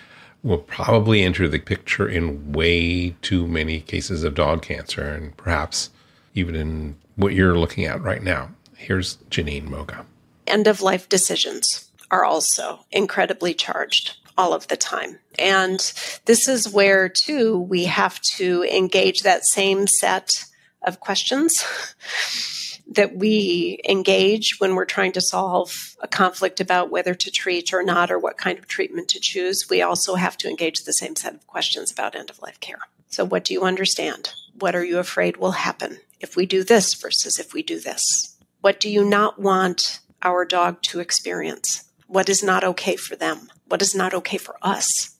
will 0.43 0.59
probably 0.59 1.23
enter 1.23 1.49
the 1.49 1.59
picture 1.59 2.09
in 2.09 2.53
way 2.53 3.11
too 3.23 3.47
many 3.47 3.81
cases 3.81 4.25
of 4.25 4.35
dog 4.35 4.63
cancer 4.63 5.03
and 5.03 5.37
perhaps 5.37 5.91
even 6.35 6.55
in 6.55 6.97
what 7.17 7.35
you're 7.35 7.59
looking 7.59 7.85
at 7.85 8.01
right 8.03 8.23
now. 8.23 8.51
Here's 8.77 9.17
Jeannine 9.31 9.71
Moga. 9.71 10.07
End 10.47 10.67
of 10.67 10.81
life 10.81 11.09
decisions 11.09 11.91
are 12.11 12.25
also 12.25 12.85
incredibly 12.91 13.53
charged 13.53 14.17
all 14.37 14.55
of 14.55 14.69
the 14.69 14.77
time. 14.77 15.19
And 15.39 15.81
this 16.27 16.47
is 16.47 16.73
where, 16.73 17.09
too, 17.09 17.59
we 17.59 17.85
have 17.87 18.21
to 18.37 18.63
engage 18.65 19.23
that 19.23 19.45
same 19.45 19.89
set 19.89 20.45
of 20.87 21.01
questions 21.01 21.65
that 22.91 23.17
we 23.17 23.79
engage 23.87 24.57
when 24.59 24.75
we're 24.75 24.87
trying 24.87 25.13
to 25.13 25.21
solve 25.21 25.97
a 26.01 26.09
conflict 26.09 26.59
about 26.59 26.91
whether 26.91 27.15
to 27.15 27.31
treat 27.31 27.73
or 27.73 27.83
not 27.83 28.11
or 28.11 28.19
what 28.19 28.39
kind 28.39 28.59
of 28.59 28.67
treatment 28.67 29.09
to 29.09 29.21
choose. 29.21 29.67
We 29.69 29.83
also 29.83 30.15
have 30.15 30.39
to 30.39 30.49
engage 30.49 30.85
the 30.85 30.93
same 30.93 31.15
set 31.15 31.35
of 31.35 31.47
questions 31.47 31.93
about 31.93 32.17
end 32.17 32.31
of 32.31 32.41
life 32.41 32.61
care. 32.61 32.81
So, 33.09 33.25
what 33.25 33.45
do 33.45 33.53
you 33.53 33.63
understand? 33.63 34.33
What 34.59 34.75
are 34.75 34.85
you 34.85 34.99
afraid 34.99 35.37
will 35.37 35.53
happen 35.53 35.99
if 36.21 36.35
we 36.35 36.47
do 36.47 36.65
this 36.65 36.95
versus 36.95 37.39
if 37.39 37.53
we 37.53 37.63
do 37.63 37.79
this? 37.79 38.37
What 38.61 38.81
do 38.81 38.91
you 38.91 39.05
not 39.05 39.39
want 39.39 40.01
our 40.23 40.45
dog 40.45 40.83
to 40.83 41.01
experience? 41.01 41.85
What 42.07 42.29
is 42.29 42.43
not 42.43 42.65
okay 42.65 42.97
for 42.97 43.17
them? 43.17 43.49
What 43.67 43.83
is 43.83 43.95
not 43.95 44.15
okay 44.15 44.39
for 44.39 44.57
us? 44.63 45.17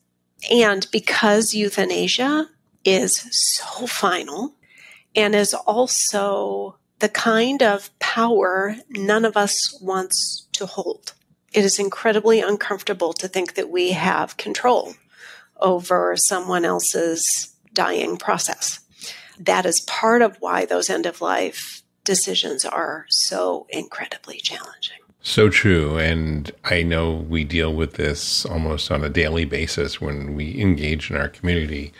And 0.51 0.87
because 0.91 1.53
euthanasia 1.53 2.49
is 2.83 3.27
so 3.31 3.85
final 3.87 4.55
and 5.15 5.35
is 5.35 5.53
also 5.53 6.78
the 6.99 7.09
kind 7.09 7.63
of 7.63 7.97
power 7.99 8.75
none 8.89 9.25
of 9.25 9.37
us 9.37 9.77
wants 9.81 10.47
to 10.53 10.65
hold. 10.65 11.13
It 11.53 11.65
is 11.65 11.79
incredibly 11.79 12.41
uncomfortable 12.41 13.13
to 13.13 13.27
think 13.27 13.55
that 13.55 13.69
we 13.69 13.91
have 13.91 14.37
control 14.37 14.93
over 15.59 16.15
someone 16.15 16.65
else's 16.65 17.55
dying 17.73 18.17
process. 18.17 18.79
That 19.39 19.65
is 19.65 19.81
part 19.81 20.21
of 20.21 20.37
why 20.39 20.65
those 20.65 20.89
end 20.89 21.05
of 21.05 21.21
life 21.21 21.81
decisions 22.03 22.65
are 22.65 23.05
so 23.09 23.65
incredibly 23.69 24.37
challenging. 24.37 24.97
So 25.21 25.49
true. 25.49 25.97
And 25.97 26.51
I 26.63 26.81
know 26.83 27.11
we 27.11 27.43
deal 27.43 27.73
with 27.73 27.93
this 27.93 28.45
almost 28.45 28.89
on 28.91 29.03
a 29.03 29.09
daily 29.09 29.45
basis 29.45 29.99
when 29.99 30.35
we 30.35 30.59
engage 30.59 31.09
in 31.09 31.17
our 31.17 31.29
community 31.29 31.93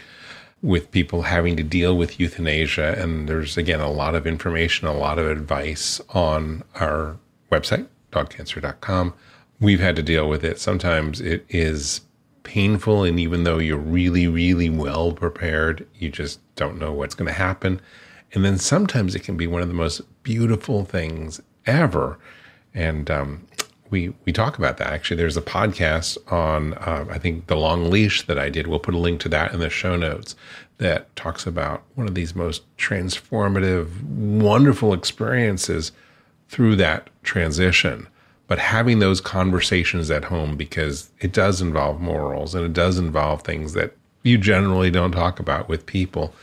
with 0.61 0.91
people 0.91 1.23
having 1.23 1.55
to 1.57 1.63
deal 1.63 1.95
with 1.95 2.19
euthanasia. 2.19 2.95
And 3.01 3.29
there's, 3.29 3.57
again, 3.57 3.79
a 3.79 3.91
lot 3.91 4.15
of 4.15 4.27
information, 4.27 4.87
a 4.87 4.93
lot 4.93 5.17
of 5.17 5.27
advice 5.27 6.01
on 6.09 6.63
our 6.75 7.17
website, 7.51 7.87
dogcancer.com. 8.11 9.13
We've 9.59 9.79
had 9.79 9.95
to 9.95 10.03
deal 10.03 10.27
with 10.27 10.43
it. 10.43 10.59
Sometimes 10.59 11.21
it 11.21 11.45
is 11.49 12.01
painful. 12.43 13.03
And 13.03 13.19
even 13.19 13.43
though 13.43 13.59
you're 13.59 13.77
really, 13.77 14.27
really 14.27 14.69
well 14.69 15.11
prepared, 15.11 15.87
you 15.95 16.09
just 16.09 16.39
don't 16.55 16.79
know 16.79 16.91
what's 16.91 17.15
going 17.15 17.27
to 17.27 17.33
happen. 17.33 17.79
And 18.33 18.45
then 18.45 18.57
sometimes 18.57 19.15
it 19.15 19.23
can 19.23 19.37
be 19.37 19.47
one 19.47 19.61
of 19.61 19.67
the 19.67 19.73
most 19.73 20.01
beautiful 20.23 20.85
things 20.85 21.41
ever. 21.65 22.19
And 22.73 23.09
um, 23.09 23.47
we 23.89 24.13
we 24.25 24.31
talk 24.31 24.57
about 24.57 24.77
that. 24.77 24.87
Actually, 24.87 25.17
there's 25.17 25.37
a 25.37 25.41
podcast 25.41 26.17
on 26.31 26.73
uh, 26.75 27.05
I 27.09 27.17
think 27.17 27.47
the 27.47 27.55
long 27.55 27.89
leash 27.89 28.25
that 28.27 28.37
I 28.39 28.49
did. 28.49 28.67
We'll 28.67 28.79
put 28.79 28.93
a 28.93 28.99
link 28.99 29.19
to 29.21 29.29
that 29.29 29.53
in 29.53 29.59
the 29.59 29.69
show 29.69 29.95
notes 29.95 30.35
that 30.77 31.13
talks 31.15 31.45
about 31.45 31.83
one 31.95 32.07
of 32.07 32.15
these 32.15 32.35
most 32.35 32.63
transformative, 32.77 34.01
wonderful 34.03 34.93
experiences 34.93 35.91
through 36.47 36.75
that 36.77 37.09
transition. 37.23 38.07
But 38.47 38.59
having 38.59 38.99
those 38.99 39.21
conversations 39.21 40.09
at 40.09 40.25
home 40.25 40.55
because 40.57 41.11
it 41.19 41.31
does 41.31 41.61
involve 41.61 42.01
morals 42.01 42.55
and 42.55 42.65
it 42.65 42.73
does 42.73 42.97
involve 42.97 43.43
things 43.43 43.73
that 43.73 43.95
you 44.23 44.37
generally 44.37 44.89
don't 44.89 45.11
talk 45.11 45.39
about 45.39 45.69
with 45.69 45.85
people 45.85 46.33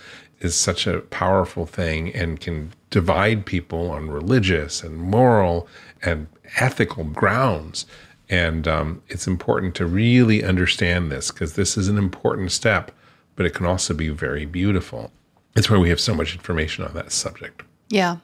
is 0.41 0.55
such 0.55 0.87
a 0.87 1.01
powerful 1.01 1.67
thing 1.67 2.15
and 2.15 2.41
can 2.41 2.73
divide 2.91 3.47
people 3.47 3.91
on 3.91 4.11
religious 4.11 4.83
and 4.83 4.97
moral 4.97 5.69
and 6.03 6.27
ethical 6.57 7.05
grounds. 7.05 7.87
And 8.29 8.67
um, 8.67 9.03
it's 9.09 9.27
important 9.27 9.75
to 9.77 9.87
really 9.87 10.43
understand 10.43 11.11
this 11.11 11.31
because 11.31 11.55
this 11.55 11.77
is 11.77 11.89
an 11.89 11.99
important 11.99 12.53
step, 12.53 12.91
but 13.37 13.47
it 13.47 13.55
can 13.55 13.67
also 13.67 13.95
be 13.95 14.09
very 14.09 14.47
beautiful. 14.47 15.13
It's 15.55 15.71
why 15.71 15.79
we 15.79 15.89
have 15.89 16.01
so 16.01 16.15
much 16.15 16.35
information 16.35 16.85
on 16.85 16.95
that 16.95 17.13
subject. 17.13 17.63
Yeah, 17.89 18.17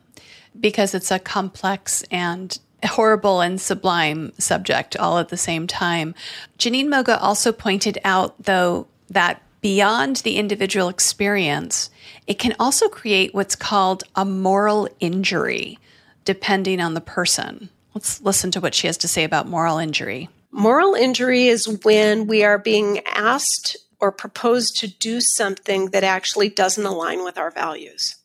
because 0.59 0.94
it's 0.94 1.11
a 1.11 1.18
complex 1.18 2.03
and 2.11 2.59
horrible 2.85 3.40
and 3.40 3.61
sublime 3.61 4.33
subject 4.38 4.96
all 4.96 5.18
at 5.18 5.29
the 5.29 5.37
same 5.37 5.66
time. 5.66 6.14
Jeannine 6.59 6.90
Moga 6.90 7.18
also 7.20 7.53
pointed 7.53 7.98
out, 8.05 8.35
though, 8.42 8.88
that 9.09 9.40
beyond 9.62 10.16
the 10.16 10.37
individual 10.37 10.88
experience, 10.88 11.88
it 12.27 12.38
can 12.38 12.55
also 12.61 12.88
create 12.88 13.33
what's 13.33 13.57
called 13.57 14.05
a 14.14 14.25
moral 14.25 14.88
injury, 15.01 15.79
depending 16.25 16.81
on 16.81 16.94
the 16.94 17.01
person. 17.01 17.70
Let's 17.94 18.20
listen 18.20 18.51
to 18.51 18.61
what 18.61 18.75
she 18.75 18.87
has 18.88 18.98
to 18.98 19.09
say 19.09 19.25
about 19.25 19.48
moral 19.48 19.79
injury. 19.79 20.29
Moral 20.51 20.94
injury 20.94 21.46
is 21.46 21.81
when 21.85 22.27
we 22.27 22.44
are 22.44 22.59
being 22.59 23.01
asked 23.07 23.77
or 24.01 24.12
proposed 24.12 24.77
to 24.81 24.88
do 24.88 25.20
something 25.20 25.87
that 25.90 26.05
actually 26.05 26.48
doesn't 26.48 26.85
align 26.85 27.25
with 27.25 27.38
our 27.38 27.51
values. 27.51 28.16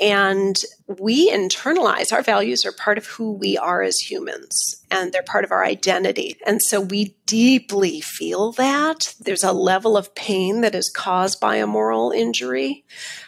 And 0.00 0.56
we 0.86 1.30
internalize 1.30 2.12
our 2.12 2.22
values 2.22 2.64
are 2.64 2.72
part 2.72 2.98
of 2.98 3.06
who 3.06 3.32
we 3.32 3.58
are 3.58 3.82
as 3.82 3.98
humans 3.98 4.82
and 4.90 5.12
they're 5.12 5.22
part 5.22 5.44
of 5.44 5.52
our 5.52 5.64
identity. 5.64 6.36
And 6.46 6.62
so 6.62 6.80
we 6.80 7.16
deeply 7.26 8.00
feel 8.00 8.52
that. 8.52 9.14
There's 9.20 9.44
a 9.44 9.52
level 9.52 9.96
of 9.96 10.14
pain 10.14 10.60
that 10.62 10.74
is 10.74 10.90
caused 10.90 11.40
by 11.40 11.56
a 11.56 11.66
moral 11.66 12.10
injury 12.10 12.84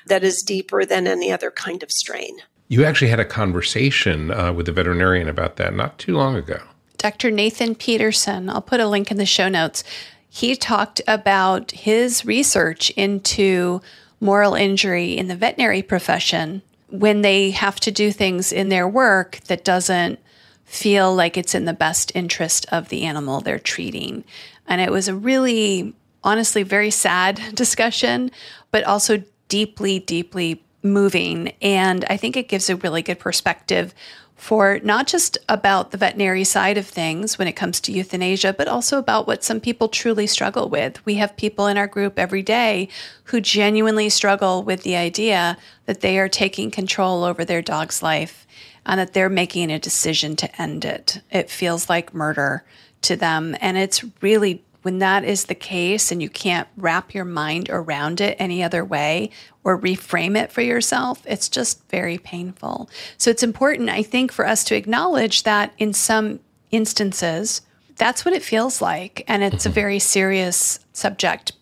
that 0.07 0.25
is 0.25 0.43
deeper 0.43 0.85
than 0.85 1.07
any 1.07 1.33
other 1.33 1.51
kind 1.51 1.83
of 1.83 1.91
strain. 1.91 2.39
You 2.69 2.85
actually 2.85 3.09
had 3.09 3.21
a 3.21 3.25
conversation 3.25 4.31
uh, 4.31 4.53
with 4.53 4.69
a 4.69 4.73
veterinarian 4.73 5.29
about 5.29 5.57
that 5.57 5.75
not 5.75 5.99
too 5.99 6.17
long 6.17 6.35
ago. 6.35 6.61
Dr. 6.97 7.31
Nathan 7.31 7.75
Peterson, 7.75 8.49
I'll 8.49 8.63
put 8.63 8.81
a 8.81 8.89
link 8.89 9.11
in 9.11 9.19
the 9.19 9.27
show 9.27 9.49
notes. 9.49 9.85
He 10.29 10.57
talked 10.57 11.01
about 11.07 11.71
his 11.71 12.25
research 12.25 12.91
into 12.91 13.83
moral 14.21 14.55
injury 14.55 15.17
in 15.17 15.29
the 15.29 15.37
veterinary 15.37 15.83
profession 15.83 16.63
when 16.89 17.23
they 17.23 17.51
have 17.51 17.81
to 17.81 17.91
do 17.91 18.13
things 18.13 18.53
in 18.53 18.69
their 18.69 18.89
work 18.89 19.41
that 19.47 19.65
doesn't 19.65 20.19
feel 20.65 21.15
like 21.15 21.37
it's 21.37 21.55
in 21.55 21.65
the 21.65 21.73
best 21.73 22.13
interest 22.15 22.67
of 22.71 22.89
the 22.89 23.05
animal 23.05 23.41
they're 23.41 23.59
treating. 23.59 24.25
And 24.67 24.81
it 24.81 24.91
was 24.91 25.09
a 25.09 25.15
really, 25.15 25.95
honestly, 26.23 26.63
very 26.63 26.91
sad 26.91 27.41
discussion, 27.55 28.31
but 28.71 28.85
also 28.85 29.23
deeply, 29.49 29.99
deeply 29.99 30.63
moving. 30.83 31.53
And 31.63 32.05
I 32.09 32.17
think 32.17 32.37
it 32.37 32.49
gives 32.49 32.71
a 32.71 32.77
really 32.77 33.03
good 33.03 33.19
perspective 33.19 33.95
for 34.37 34.81
not 34.83 35.07
just 35.07 35.39
about 35.49 35.91
the 35.91 35.97
veterinary 35.97 36.45
side 36.45 36.77
of 36.77 36.87
things 36.87 37.39
when 37.39 37.49
it 37.49 37.53
comes 37.53 37.81
to 37.81 37.93
euthanasia, 37.93 38.53
but 38.53 38.69
also 38.69 38.99
about 38.99 39.27
what 39.27 39.45
some 39.45 39.61
people 39.61 39.89
truly 39.89 40.27
struggle 40.27 40.69
with. 40.69 41.05
We 41.07 41.15
have 41.15 41.37
people 41.37 41.67
in 41.67 41.79
our 41.79 41.87
group 41.87 42.19
every 42.19 42.43
day 42.43 42.89
who 43.25 43.41
genuinely 43.41 44.09
struggle 44.09 44.63
with 44.63 44.83
the 44.83 44.97
idea 44.97 45.57
that 45.87 46.01
they 46.01 46.19
are 46.19 46.29
taking 46.29 46.71
control 46.71 47.25
over 47.25 47.45
their 47.45 47.63
dog's 47.63 48.03
life 48.03 48.47
and 48.85 49.01
that 49.01 49.15
they're 49.15 49.31
making 49.31 49.71
a 49.71 49.79
decision 49.79 50.37
to 50.37 50.61
end 50.61 50.85
it. 50.85 51.21
It 51.31 51.49
feels 51.49 51.89
like 51.89 52.13
murder 52.13 52.65
to 53.03 53.17
them. 53.17 53.57
And 53.61 53.79
it's 53.79 54.05
really 54.21 54.63
when 54.85 54.99
that 54.99 55.25
is 55.25 55.47
the 55.47 55.55
case 55.55 56.13
and 56.13 56.23
you 56.23 56.29
can't 56.29 56.69
wrap 56.77 57.15
your 57.15 57.25
mind 57.25 57.71
around 57.71 58.21
it 58.21 58.37
any 58.39 58.63
other 58.63 58.85
way 58.85 59.31
or 59.65 59.81
reframe 59.81 60.37
it 60.37 60.53
for 60.53 60.61
yourself, 60.61 61.23
it's 61.25 61.49
just 61.49 61.83
very 61.89 62.19
painful. 62.19 62.91
So 63.17 63.31
it's 63.31 63.43
important, 63.43 63.89
I 63.89 64.03
think, 64.03 64.31
for 64.31 64.47
us 64.47 64.63
to 64.65 64.77
acknowledge 64.77 65.45
that 65.45 65.73
in 65.79 65.95
some 65.95 66.39
instances, 66.71 67.63
that's 67.97 68.27
what 68.27 68.35
it 68.35 68.43
feels 68.43 68.83
like. 68.83 69.25
And 69.27 69.43
it's 69.43 69.65
mm-hmm. 69.65 69.71
a 69.71 69.73
very 69.73 69.99
serious 69.99 70.81
subject 70.93 71.53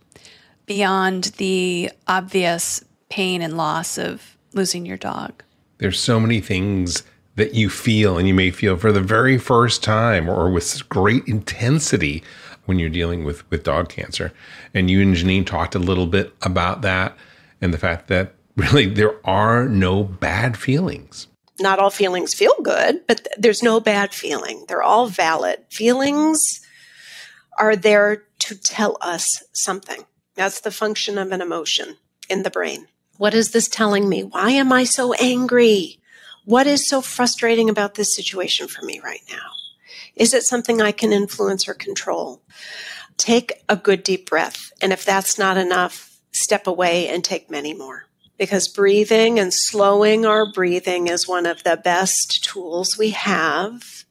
beyond 0.66 1.24
the 1.37 1.92
obvious 2.08 2.85
pain 3.08 3.40
and 3.40 3.56
loss 3.56 3.98
of 3.98 4.37
losing 4.52 4.85
your 4.85 4.96
dog. 4.96 5.44
There's 5.78 6.00
so 6.00 6.18
many 6.18 6.40
things 6.40 7.04
that 7.37 7.54
you 7.54 7.70
feel, 7.70 8.18
and 8.18 8.26
you 8.26 8.35
may 8.35 8.50
feel 8.50 8.76
for 8.76 8.90
the 8.90 9.00
very 9.00 9.38
first 9.38 9.82
time 9.82 10.28
or 10.28 10.50
with 10.50 10.88
great 10.88 11.26
intensity 11.28 12.22
when 12.64 12.79
you're 12.79 12.88
dealing 12.88 13.25
with 13.25 13.48
with 13.51 13.64
dog 13.64 13.88
cancer. 13.88 14.33
And 14.75 14.90
you 14.90 15.01
and 15.01 15.14
Jeannine 15.14 15.44
talked 15.44 15.75
a 15.75 15.81
little 15.81 16.07
bit 16.07 16.33
about 16.42 16.83
that 16.83 17.16
and 17.61 17.72
the 17.72 17.79
fact 17.79 18.09
that 18.09 18.35
really 18.57 18.87
there 18.87 19.14
are 19.27 19.68
no 19.68 20.05
bad 20.05 20.57
feelings. 20.57 21.27
Not 21.61 21.79
all 21.79 21.90
feelings 21.90 22.35
feel 22.35 22.55
good, 22.62 23.07
but 23.07 23.29
there's 23.38 23.62
no 23.62 23.79
bad 23.79 24.14
feeling. 24.14 24.64
They're 24.68 24.83
all 24.83 25.07
valid. 25.07 25.61
Feelings 25.70 26.61
are 27.59 27.77
there 27.77 28.25
to 28.40 28.57
tell 28.57 28.96
us 29.01 29.44
something. 29.53 30.05
That's 30.35 30.61
the 30.61 30.70
function 30.70 31.18
of 31.18 31.31
an 31.31 31.42
emotion 31.42 31.96
in 32.29 32.42
the 32.42 32.51
brain. 32.51 32.88
What 33.18 33.35
is 33.35 33.51
this 33.51 33.68
telling 33.68 34.09
me? 34.09 34.25
Why 34.25 34.51
am 34.51 34.72
I 34.72 34.85
so 34.85 35.12
angry? 35.14 36.01
What 36.44 36.66
is 36.66 36.88
so 36.88 37.01
frustrating 37.01 37.70
about 37.70 37.94
this 37.94 38.16
situation 38.16 38.66
for 38.66 38.85
me 38.85 39.01
right 39.05 39.22
now? 39.31 39.51
Is 40.16 40.35
it 40.35 40.42
something 40.42 40.81
I 40.81 40.92
can 40.92 41.12
influence 41.12 41.68
or 41.68 41.75
control? 41.75 42.42
Take 43.16 43.53
a 43.68 43.77
good 43.77 44.03
deep 44.03 44.29
breath. 44.29 44.72
And 44.81 44.92
if 44.92 45.05
that's 45.05 45.38
not 45.38 45.57
enough, 45.57 46.20
step 46.33 46.66
away 46.66 47.09
and 47.09 47.22
take 47.22 47.51
many 47.51 47.75
more. 47.75 48.07
Because 48.38 48.68
breathing 48.68 49.38
and 49.38 49.53
slowing 49.53 50.27
our 50.27 50.51
breathing 50.51 51.07
is 51.07 51.29
one 51.29 51.46
of 51.46 51.62
the 51.62 51.77
best 51.77 52.42
tools 52.42 52.98
we 52.98 53.11
have 53.11 54.05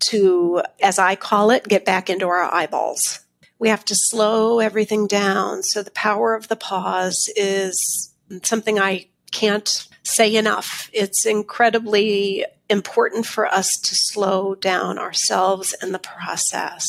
to, 0.00 0.62
as 0.82 0.98
I 0.98 1.16
call 1.16 1.50
it, 1.50 1.68
get 1.68 1.84
back 1.84 2.10
into 2.10 2.26
our 2.26 2.42
eyeballs. 2.52 3.20
We 3.58 3.68
have 3.70 3.84
to 3.86 3.94
slow 3.94 4.60
everything 4.60 5.06
down. 5.06 5.62
So 5.62 5.82
the 5.82 5.90
power 5.92 6.34
of 6.34 6.48
the 6.48 6.56
pause 6.56 7.30
is 7.36 8.14
something 8.42 8.78
I 8.78 9.08
can't 9.32 9.88
say 10.06 10.34
enough. 10.36 10.88
It's 10.92 11.26
incredibly 11.26 12.44
important 12.70 13.26
for 13.26 13.46
us 13.46 13.76
to 13.80 13.94
slow 13.94 14.54
down 14.54 14.98
ourselves 14.98 15.74
and 15.80 15.92
the 15.92 15.98
process. 15.98 16.86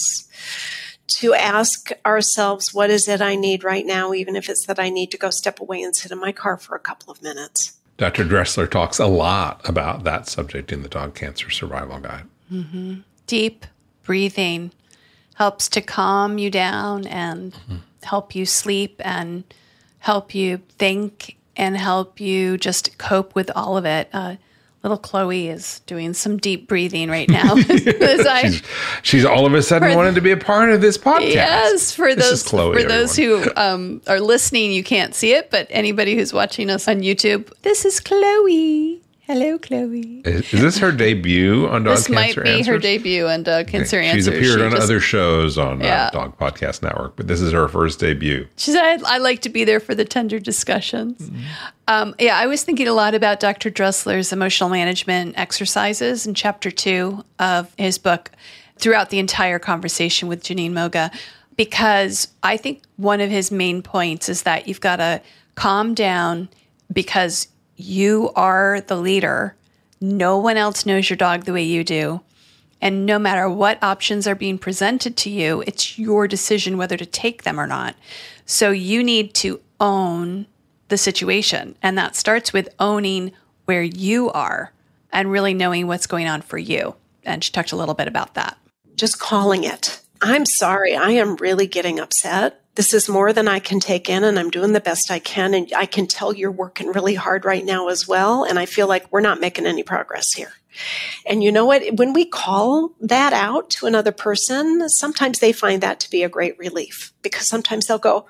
To 1.19 1.33
ask 1.33 1.91
ourselves, 2.05 2.73
what 2.73 2.89
is 2.89 3.07
it 3.07 3.21
I 3.21 3.35
need 3.35 3.63
right 3.63 3.85
now, 3.85 4.13
even 4.13 4.35
if 4.35 4.49
it's 4.49 4.65
that 4.67 4.79
I 4.79 4.89
need 4.89 5.09
to 5.11 5.17
go 5.17 5.29
step 5.29 5.59
away 5.59 5.81
and 5.81 5.95
sit 5.95 6.11
in 6.11 6.19
my 6.19 6.31
car 6.31 6.57
for 6.57 6.75
a 6.75 6.79
couple 6.79 7.11
of 7.11 7.23
minutes. 7.23 7.77
Dr. 7.97 8.23
Dressler 8.23 8.67
talks 8.67 8.99
a 8.99 9.07
lot 9.07 9.67
about 9.67 10.03
that 10.03 10.27
subject 10.27 10.71
in 10.71 10.83
the 10.83 10.89
Dog 10.89 11.15
Cancer 11.15 11.49
Survival 11.49 11.99
Guide. 11.99 12.25
Mm-hmm. 12.51 12.99
Deep 13.25 13.65
breathing 14.03 14.71
helps 15.35 15.69
to 15.69 15.81
calm 15.81 16.37
you 16.37 16.51
down 16.51 17.07
and 17.07 17.53
mm-hmm. 17.53 17.77
help 18.03 18.35
you 18.35 18.45
sleep 18.45 19.01
and 19.03 19.43
help 19.99 20.35
you 20.35 20.61
think 20.77 21.36
and 21.57 21.75
help 21.75 22.19
you 22.19 22.57
just 22.57 22.97
cope 22.97 23.35
with 23.35 23.51
all 23.55 23.75
of 23.77 23.85
it. 23.85 24.07
Uh, 24.13 24.35
Little 24.83 24.99
Chloe 24.99 25.49
is 25.49 25.79
doing 25.81 26.13
some 26.13 26.37
deep 26.37 26.67
breathing 26.67 27.09
right 27.09 27.27
now. 27.27 27.55
I- 27.57 28.43
she's, 28.47 28.61
she's 29.01 29.25
all 29.25 29.45
of 29.45 29.53
a 29.53 29.61
sudden 29.61 29.95
wanted 29.95 30.15
to 30.15 30.21
be 30.21 30.31
a 30.31 30.37
part 30.37 30.69
of 30.69 30.81
this 30.81 30.97
podcast. 30.97 31.33
Yes, 31.33 31.91
for 31.93 32.13
This 32.15 32.29
those 32.29 32.43
Chloe, 32.43 32.81
for 32.81 32.87
those 32.87 33.15
who 33.15 33.43
um, 33.57 34.01
are 34.07 34.19
listening, 34.21 34.71
you 34.71 34.83
can't 34.83 35.15
see 35.15 35.33
it, 35.33 35.49
but 35.49 35.67
anybody 35.71 36.15
who's 36.15 36.31
watching 36.31 36.69
us 36.69 36.87
on 36.87 37.01
YouTube, 37.01 37.51
this 37.63 37.85
is 37.85 37.99
Chloe. 37.99 39.01
Hello, 39.27 39.57
Chloe. 39.57 40.21
Is, 40.23 40.53
is 40.53 40.61
this 40.61 40.77
her 40.77 40.93
debut 40.93 41.67
on 41.67 41.83
Dog 41.83 41.97
this 41.97 42.07
might 42.07 42.27
Cancer 42.27 42.43
be 42.43 42.49
Answers? 42.49 42.67
her 42.67 42.77
debut 42.79 43.27
on 43.27 43.43
Dog 43.43 43.67
Cancer 43.67 44.01
She's 44.01 44.25
Answers. 44.25 44.27
appeared 44.29 44.59
She 44.59 44.65
on 44.65 44.71
just- 44.71 44.83
other 44.83 44.99
shows 45.01 45.57
on 45.57 45.81
Yeah. 45.81 46.05
uh, 46.05 46.09
Dog 46.11 46.37
Podcast 46.37 46.81
Network, 46.81 47.17
but 47.17 47.27
this 47.27 47.41
is 47.41 47.51
her 47.51 47.67
first 47.67 47.99
debut. 47.99 48.47
She 48.55 48.71
said, 48.71 49.03
I 49.03 49.17
like 49.17 49.41
to 49.41 49.49
be 49.49 49.65
there 49.65 49.81
for 49.81 49.93
the 49.93 50.05
tender 50.05 50.39
discussions. 50.39 51.21
Mm-hmm. 51.21 51.41
Um, 51.89 52.15
yeah, 52.19 52.37
I 52.37 52.47
was 52.47 52.63
thinking 52.63 52.87
a 52.87 52.93
lot 52.93 53.15
about 53.15 53.41
Dr. 53.41 53.69
Dressler's 53.69 54.31
emotional 54.31 54.69
management 54.69 55.37
exercises 55.37 56.25
in 56.25 56.33
chapter 56.33 56.71
two 56.71 57.25
of 57.37 57.73
his 57.77 57.97
book 57.97 58.31
throughout 58.77 59.09
the 59.09 59.19
entire 59.19 59.59
conversation 59.59 60.29
with 60.29 60.41
Jeannine 60.41 60.73
Moga, 60.73 61.11
because 61.57 62.29
I 62.43 62.55
think 62.55 62.81
one 62.95 63.19
of 63.19 63.29
his 63.29 63.51
main 63.51 63.81
points 63.81 64.29
is 64.29 64.43
that 64.43 64.69
you've 64.69 64.79
got 64.79 64.97
to 64.97 65.21
calm 65.55 65.93
down 65.93 66.47
because 66.93 67.47
you 67.77 68.31
are 68.35 68.81
the 68.81 68.97
leader. 68.97 69.55
No 70.01 70.37
one 70.37 70.57
else 70.57 70.85
knows 70.85 71.09
your 71.09 71.17
dog 71.17 71.45
the 71.45 71.53
way 71.53 71.63
you 71.63 71.83
do. 71.83 72.21
And 72.81 73.05
no 73.05 73.17
matter 73.17 73.49
what 73.49 73.81
options 73.81 74.27
are 74.27 74.35
being 74.35 74.57
presented 74.57 75.17
to 75.17 75.29
you, 75.29 75.63
it's 75.65 75.97
your 75.97 76.27
decision 76.27 76.77
whether 76.77 76.97
to 76.97 77.05
take 77.05 77.43
them 77.43 77.59
or 77.59 77.65
not. 77.65 77.95
So 78.45 78.71
you 78.71 79.03
need 79.03 79.33
to 79.35 79.59
own 79.79 80.45
the 80.89 80.97
situation. 80.97 81.75
And 81.81 81.97
that 81.97 82.15
starts 82.15 82.53
with 82.53 82.69
owning 82.79 83.31
where 83.65 83.83
you 83.83 84.29
are 84.31 84.71
and 85.11 85.31
really 85.31 85.53
knowing 85.53 85.87
what's 85.87 86.07
going 86.07 86.27
on 86.27 86.41
for 86.41 86.57
you. 86.57 86.95
And 87.23 87.43
she 87.43 87.51
talked 87.51 87.71
a 87.71 87.75
little 87.75 87.95
bit 87.95 88.07
about 88.07 88.35
that. 88.35 88.57
Just 88.95 89.19
calling 89.19 89.63
it. 89.63 90.01
I'm 90.21 90.45
sorry. 90.45 90.95
I 90.95 91.11
am 91.11 91.35
really 91.35 91.67
getting 91.67 91.99
upset. 91.99 92.61
This 92.77 92.93
is 92.93 93.09
more 93.09 93.33
than 93.33 93.47
I 93.47 93.57
can 93.57 93.79
take 93.79 94.07
in, 94.07 94.23
and 94.23 94.37
I'm 94.37 94.51
doing 94.51 94.71
the 94.71 94.79
best 94.79 95.09
I 95.09 95.17
can. 95.17 95.55
And 95.55 95.73
I 95.75 95.87
can 95.87 96.05
tell 96.05 96.31
you're 96.31 96.51
working 96.51 96.91
really 96.91 97.15
hard 97.15 97.43
right 97.43 97.65
now 97.65 97.87
as 97.87 98.07
well. 98.07 98.43
And 98.43 98.59
I 98.59 98.67
feel 98.67 98.87
like 98.87 99.11
we're 99.11 99.19
not 99.19 99.41
making 99.41 99.65
any 99.65 99.81
progress 99.81 100.31
here. 100.33 100.53
And 101.25 101.43
you 101.43 101.51
know 101.51 101.65
what? 101.65 101.81
When 101.95 102.13
we 102.13 102.23
call 102.23 102.91
that 103.01 103.33
out 103.33 103.71
to 103.71 103.87
another 103.87 104.11
person, 104.11 104.87
sometimes 104.89 105.39
they 105.39 105.51
find 105.51 105.81
that 105.81 105.99
to 106.01 106.09
be 106.11 106.21
a 106.21 106.29
great 106.29 106.55
relief 106.59 107.13
because 107.23 107.47
sometimes 107.47 107.87
they'll 107.87 107.97
go, 107.97 108.27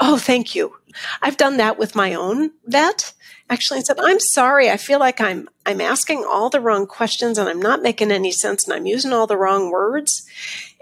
Oh, 0.00 0.16
thank 0.16 0.54
you. 0.54 0.76
I've 1.20 1.36
done 1.36 1.58
that 1.58 1.78
with 1.78 1.94
my 1.94 2.14
own 2.14 2.52
vet. 2.64 3.12
Actually, 3.50 3.80
I 3.80 3.82
said, 3.82 4.00
I'm 4.00 4.20
sorry. 4.20 4.70
I 4.70 4.78
feel 4.78 4.98
like 4.98 5.20
I'm, 5.20 5.46
I'm 5.66 5.82
asking 5.82 6.24
all 6.26 6.48
the 6.48 6.60
wrong 6.60 6.86
questions 6.86 7.36
and 7.36 7.50
I'm 7.50 7.60
not 7.60 7.82
making 7.82 8.12
any 8.12 8.32
sense 8.32 8.64
and 8.64 8.72
I'm 8.72 8.86
using 8.86 9.12
all 9.12 9.26
the 9.26 9.36
wrong 9.36 9.70
words. 9.70 10.26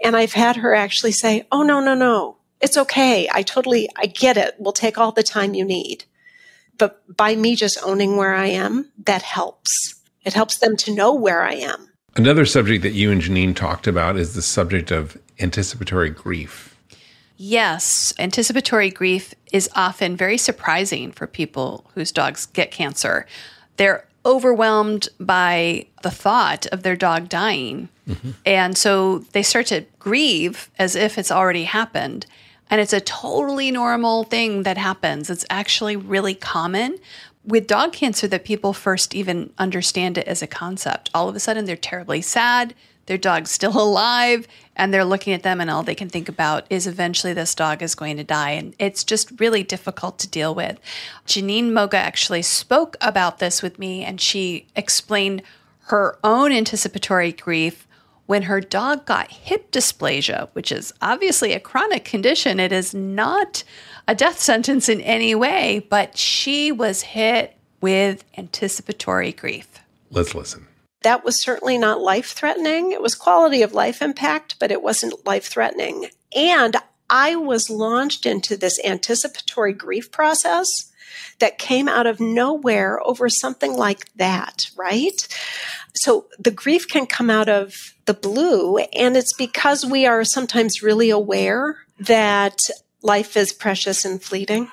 And 0.01 0.15
I've 0.15 0.33
had 0.33 0.55
her 0.55 0.73
actually 0.73 1.11
say, 1.11 1.45
Oh, 1.51 1.63
no, 1.63 1.81
no, 1.81 1.95
no. 1.95 2.37
It's 2.61 2.77
okay. 2.77 3.29
I 3.31 3.41
totally, 3.41 3.89
I 3.95 4.05
get 4.05 4.37
it. 4.37 4.55
We'll 4.59 4.73
take 4.73 4.97
all 4.97 5.11
the 5.11 5.23
time 5.23 5.53
you 5.53 5.65
need. 5.65 6.03
But 6.77 7.15
by 7.15 7.35
me 7.35 7.55
just 7.55 7.77
owning 7.83 8.17
where 8.17 8.33
I 8.33 8.47
am, 8.47 8.91
that 9.05 9.21
helps. 9.21 10.01
It 10.25 10.33
helps 10.33 10.57
them 10.57 10.77
to 10.77 10.93
know 10.93 11.13
where 11.13 11.43
I 11.43 11.53
am. 11.53 11.89
Another 12.15 12.45
subject 12.45 12.83
that 12.83 12.91
you 12.91 13.11
and 13.11 13.21
Jeannine 13.21 13.53
talked 13.53 13.87
about 13.87 14.17
is 14.17 14.33
the 14.33 14.41
subject 14.41 14.91
of 14.91 15.17
anticipatory 15.39 16.09
grief. 16.09 16.75
Yes, 17.37 18.13
anticipatory 18.19 18.89
grief 18.89 19.33
is 19.53 19.69
often 19.75 20.17
very 20.17 20.37
surprising 20.37 21.11
for 21.11 21.27
people 21.27 21.89
whose 21.93 22.11
dogs 22.11 22.45
get 22.47 22.71
cancer. 22.71 23.25
They're 23.77 24.05
overwhelmed 24.25 25.07
by 25.19 25.87
the 26.03 26.11
thought 26.11 26.65
of 26.67 26.83
their 26.83 26.97
dog 26.97 27.29
dying. 27.29 27.87
Mm-hmm. 28.07 28.31
And 28.45 28.77
so 28.77 29.19
they 29.31 29.43
start 29.43 29.67
to 29.67 29.85
grieve 29.99 30.69
as 30.77 30.95
if 30.95 31.17
it's 31.17 31.31
already 31.31 31.63
happened. 31.63 32.25
And 32.69 32.79
it's 32.79 32.93
a 32.93 33.01
totally 33.01 33.71
normal 33.71 34.23
thing 34.23 34.63
that 34.63 34.77
happens. 34.77 35.29
It's 35.29 35.45
actually 35.49 35.95
really 35.95 36.35
common 36.35 36.97
with 37.45 37.67
dog 37.67 37.93
cancer 37.93 38.27
that 38.27 38.45
people 38.45 38.73
first 38.73 39.15
even 39.15 39.51
understand 39.57 40.17
it 40.17 40.27
as 40.27 40.41
a 40.41 40.47
concept. 40.47 41.09
All 41.13 41.29
of 41.29 41.35
a 41.35 41.39
sudden, 41.39 41.65
they're 41.65 41.75
terribly 41.75 42.21
sad. 42.21 42.75
Their 43.07 43.17
dog's 43.17 43.49
still 43.49 43.81
alive, 43.81 44.47
and 44.75 44.93
they're 44.93 45.05
looking 45.05 45.33
at 45.33 45.43
them, 45.43 45.59
and 45.59 45.69
all 45.69 45.81
they 45.81 45.95
can 45.95 46.09
think 46.09 46.29
about 46.29 46.65
is 46.69 46.85
eventually 46.85 47.33
this 47.33 47.55
dog 47.55 47.81
is 47.81 47.95
going 47.95 48.17
to 48.17 48.23
die. 48.23 48.51
And 48.51 48.75
it's 48.77 49.03
just 49.03 49.39
really 49.39 49.63
difficult 49.63 50.19
to 50.19 50.27
deal 50.27 50.53
with. 50.53 50.79
Jeannine 51.25 51.73
Moga 51.73 51.97
actually 51.97 52.43
spoke 52.43 52.97
about 53.01 53.39
this 53.39 53.63
with 53.63 53.79
me, 53.79 54.03
and 54.03 54.21
she 54.21 54.67
explained 54.75 55.41
her 55.87 56.19
own 56.23 56.51
anticipatory 56.51 57.31
grief 57.31 57.87
when 58.29 58.43
her 58.43 58.61
dog 58.61 59.07
got 59.07 59.31
hip 59.31 59.71
dysplasia, 59.71 60.49
which 60.53 60.71
is 60.71 60.93
obviously 61.01 61.51
a 61.51 61.59
chronic 61.59 62.05
condition. 62.05 62.59
It 62.59 62.71
is 62.71 62.93
not 62.93 63.63
a 64.07 64.13
death 64.13 64.37
sentence 64.49 64.87
in 64.87 65.01
any 65.01 65.33
way, 65.33 65.83
but 65.89 66.15
she 66.15 66.71
was 66.71 67.01
hit 67.01 67.57
with 67.81 68.23
anticipatory 68.37 69.31
grief. 69.31 69.79
Let's 70.11 70.35
listen. 70.35 70.67
That 71.01 71.25
was 71.25 71.41
certainly 71.41 71.79
not 71.79 72.01
life 72.01 72.33
threatening. 72.33 72.91
It 72.91 73.01
was 73.01 73.15
quality 73.15 73.63
of 73.63 73.73
life 73.73 73.99
impact, 73.99 74.57
but 74.59 74.69
it 74.69 74.83
wasn't 74.83 75.25
life 75.25 75.45
threatening. 75.45 76.09
And 76.35 76.77
I 77.09 77.35
was 77.35 77.71
launched 77.71 78.27
into 78.27 78.55
this 78.55 78.79
anticipatory 78.85 79.73
grief 79.73 80.11
process 80.11 80.88
that 81.39 81.57
came 81.57 81.87
out 81.87 82.07
of 82.07 82.19
nowhere 82.19 82.99
over 83.05 83.29
something 83.29 83.73
like 83.73 84.11
that, 84.15 84.69
right? 84.75 85.27
So 85.95 86.25
the 86.37 86.51
grief 86.51 86.87
can 86.87 87.05
come 87.05 87.29
out 87.29 87.49
of 87.49 87.93
the 88.05 88.13
blue, 88.13 88.77
and 88.77 89.15
it's 89.15 89.33
because 89.33 89.85
we 89.85 90.05
are 90.05 90.23
sometimes 90.23 90.83
really 90.83 91.09
aware 91.09 91.77
that 91.99 92.57
life 93.01 93.37
is 93.37 93.53
precious 93.53 94.05
and 94.05 94.21
fleeting. 94.21 94.69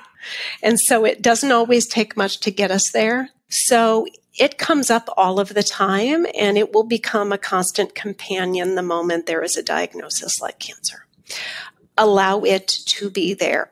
And 0.62 0.80
so 0.80 1.04
it 1.04 1.22
doesn't 1.22 1.52
always 1.52 1.86
take 1.86 2.16
much 2.16 2.40
to 2.40 2.50
get 2.50 2.70
us 2.70 2.90
there. 2.90 3.30
So 3.48 4.06
it 4.38 4.58
comes 4.58 4.90
up 4.90 5.08
all 5.16 5.40
of 5.40 5.54
the 5.54 5.62
time 5.62 6.26
and 6.36 6.58
it 6.58 6.72
will 6.72 6.84
become 6.84 7.32
a 7.32 7.38
constant 7.38 7.94
companion 7.94 8.74
the 8.74 8.82
moment 8.82 9.26
there 9.26 9.42
is 9.42 9.56
a 9.56 9.62
diagnosis 9.62 10.40
like 10.40 10.58
cancer. 10.58 11.06
Allow 11.96 12.40
it 12.40 12.66
to 12.68 13.08
be 13.08 13.34
there. 13.34 13.70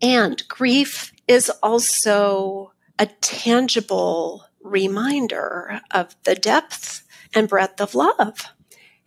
And 0.00 0.46
grief 0.48 1.12
is 1.26 1.50
also 1.62 2.72
a 2.98 3.06
tangible 3.06 4.46
reminder 4.62 5.80
of 5.90 6.16
the 6.24 6.34
depth 6.34 7.06
and 7.34 7.48
breadth 7.48 7.80
of 7.80 7.94
love. 7.94 8.52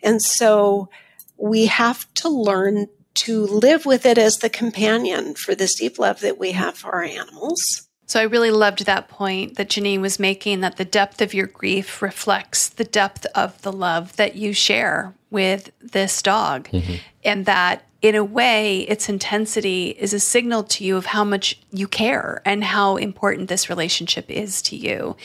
And 0.04 0.22
so 0.22 0.90
we 1.38 1.68
have 1.68 2.12
to 2.16 2.30
learn 2.30 2.88
to 3.16 3.46
live 3.46 3.86
with 3.86 4.06
it 4.06 4.18
as 4.18 4.38
the 4.38 4.50
companion 4.50 5.34
for 5.34 5.56
this 5.56 5.76
deep 5.76 5.98
love 5.98 6.20
that 6.20 6.38
we 6.38 6.52
have 6.52 6.78
for 6.78 6.94
our 6.94 7.04
animals. 7.04 7.88
So 8.06 8.20
I 8.20 8.24
really 8.24 8.52
loved 8.52 8.86
that 8.86 9.10
point 9.10 9.58
that 9.58 9.70
Jeannine 9.70 10.02
was 10.02 10.20
making 10.20 10.62
that 10.62 10.78
the 10.78 10.86
depth 10.86 11.22
of 11.22 11.34
your 11.34 11.48
grief 11.48 12.02
reflects 12.02 12.70
the 12.70 12.84
depth 12.84 13.26
of 13.36 13.62
the 13.64 13.72
love 13.72 14.16
that 14.16 14.36
you 14.36 14.54
share 14.54 15.14
with 15.30 15.72
this 15.82 16.22
dog. 16.22 16.70
Mm-hmm. 16.70 16.96
And 17.26 17.46
that 17.48 17.87
in 18.02 18.16
a 18.16 18.24
way, 18.24 18.82
its 18.82 19.10
intensity 19.10 19.90
is 19.90 20.14
a 20.14 20.20
signal 20.20 20.64
to 20.64 20.84
you 20.84 20.98
of 20.98 21.08
how 21.08 21.24
much 21.24 21.60
you 21.72 21.88
care 21.88 22.42
and 22.46 22.64
how 22.64 22.98
important 22.98 23.50
this 23.50 23.70
relationship 23.70 24.30
is 24.30 24.62
to 24.64 24.76
you. 24.76 25.16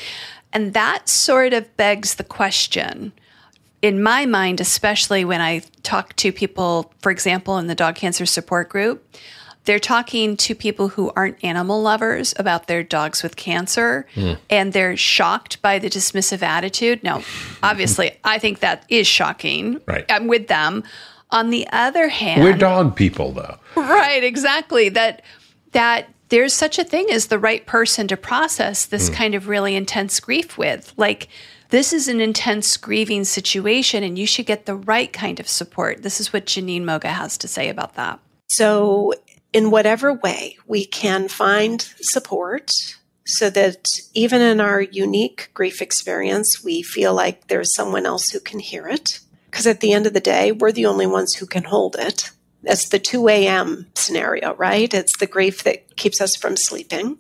And 0.53 0.75
that 0.75 1.09
sort 1.09 1.53
of 1.53 1.77
begs 1.77 2.15
the 2.15 2.25
question 2.25 3.13
in 3.83 4.01
my 4.01 4.25
mind, 4.25 4.61
especially 4.61 5.25
when 5.25 5.41
I 5.41 5.63
talk 5.83 6.15
to 6.17 6.33
people, 6.33 6.93
for 7.01 7.11
example, 7.11 7.59
in 7.59 7.67
the 7.67 7.75
dog 7.75 7.97
cancer 7.97 8.25
support 8.25 8.69
group, 8.69 9.05
they're 9.65 9.81
talking 9.81 10.37
to 10.39 10.55
people 10.55 10.89
who 10.89 11.13
aren't 11.15 11.43
animal 11.45 11.83
lovers 11.83 12.35
about 12.37 12.67
their 12.67 12.83
dogs 12.83 13.23
with 13.23 13.37
cancer 13.37 14.07
hmm. 14.15 14.33
and 14.51 14.73
they're 14.73 14.97
shocked 14.97 15.61
by 15.63 15.79
the 15.79 15.89
dismissive 15.89 16.43
attitude. 16.43 17.03
Now, 17.03 17.23
obviously, 17.63 18.19
I 18.25 18.39
think 18.39 18.61
that 18.61 18.85
is 18.89 19.07
shocking. 19.07 19.81
Right. 19.87 20.05
I'm 20.09 20.27
with 20.27 20.49
them. 20.49 20.85
On 21.33 21.51
the 21.51 21.67
other 21.73 22.09
hand, 22.09 22.43
We're 22.43 22.53
dog 22.53 22.95
people, 22.95 23.33
though. 23.33 23.59
right 23.75 24.23
exactly. 24.23 24.89
That 24.89 25.23
that 25.73 26.09
there's 26.29 26.55
such 26.55 26.79
a 26.79 26.85
thing 26.85 27.09
as 27.11 27.27
the 27.27 27.39
right 27.39 27.67
person 27.67 28.07
to 28.09 28.17
process 28.17 28.87
this 28.87 29.11
mm. 29.11 29.15
kind 29.15 29.35
of 29.35 29.49
really 29.49 29.75
intense 29.75 30.21
grief 30.21 30.57
with. 30.57 30.95
Like 30.97 31.29
this 31.71 31.93
is 31.93 32.07
an 32.07 32.21
intense 32.21 32.77
grieving 32.77 33.25
situation 33.25 34.05
and 34.05 34.19
you 34.19 34.27
should 34.27 34.47
get 34.47 34.67
the 34.67 34.75
right 34.75 35.13
kind 35.13 35.41
of 35.41 35.49
support. 35.49 36.03
This 36.03 36.21
is 36.21 36.33
what 36.33 36.47
jeannine 36.47 36.85
moga 36.85 37.09
has 37.09 37.39
to 37.39 37.49
say 37.49 37.71
about 37.71 37.95
that. 37.95 38.21
So, 38.49 39.15
in 39.55 39.71
whatever 39.71 40.15
way 40.15 40.57
we 40.67 40.87
can 40.87 41.29
find 41.29 41.83
support 42.01 42.71
so 43.25 43.51
that 43.51 43.87
even 44.15 44.41
in 44.41 44.61
our 44.61 44.81
unique 44.81 45.51
grief 45.55 45.81
experience, 45.81 46.65
we 46.65 46.83
feel 46.83 47.15
like 47.15 47.49
there's 47.49 47.75
someone 47.75 48.07
else 48.07 48.31
who 48.31 48.41
can 48.41 48.59
hear 48.59 48.89
it. 48.89 49.21
Because 49.53 49.67
at 49.67 49.81
the 49.81 49.93
end 49.93 50.07
of 50.07 50.15
the 50.15 50.21
day, 50.21 50.51
we're 50.51 50.73
the 50.73 50.87
only 50.87 51.07
ones 51.07 51.35
who 51.35 51.45
can 51.45 51.65
hold 51.65 51.95
it. 51.97 52.31
That's 52.63 52.89
the 52.89 52.99
2 52.99 53.29
a.m. 53.29 53.87
scenario, 53.95 54.55
right? 54.55 54.93
It's 54.93 55.19
the 55.19 55.27
grief 55.27 55.63
that 55.65 55.95
keeps 55.97 56.23
us 56.23 56.35
from 56.35 56.57
sleeping. 56.57 57.19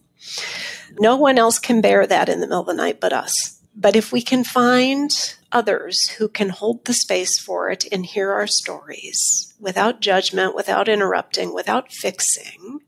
No 0.99 1.14
one 1.16 1.37
else 1.37 1.59
can 1.59 1.83
bear 1.83 2.07
that 2.07 2.30
in 2.30 2.41
the 2.41 2.47
middle 2.47 2.62
of 2.62 2.66
the 2.66 2.72
night 2.72 3.01
but 3.01 3.12
us. 3.12 3.61
But 3.76 3.97
if 3.97 4.12
we 4.12 4.22
can 4.22 4.45
find 4.45 5.12
others 5.53 6.09
who 6.12 6.26
can 6.26 6.49
hold 6.49 6.87
the 6.87 6.95
space 6.95 7.39
for 7.39 7.70
it 7.70 7.85
and 7.93 8.07
hear 8.07 8.33
our 8.33 8.47
stories 8.47 9.53
without 9.61 10.01
judgment, 10.01 10.55
without 10.55 10.89
interrupting, 10.89 11.55
without 11.55 11.93
fixing, 11.93 12.80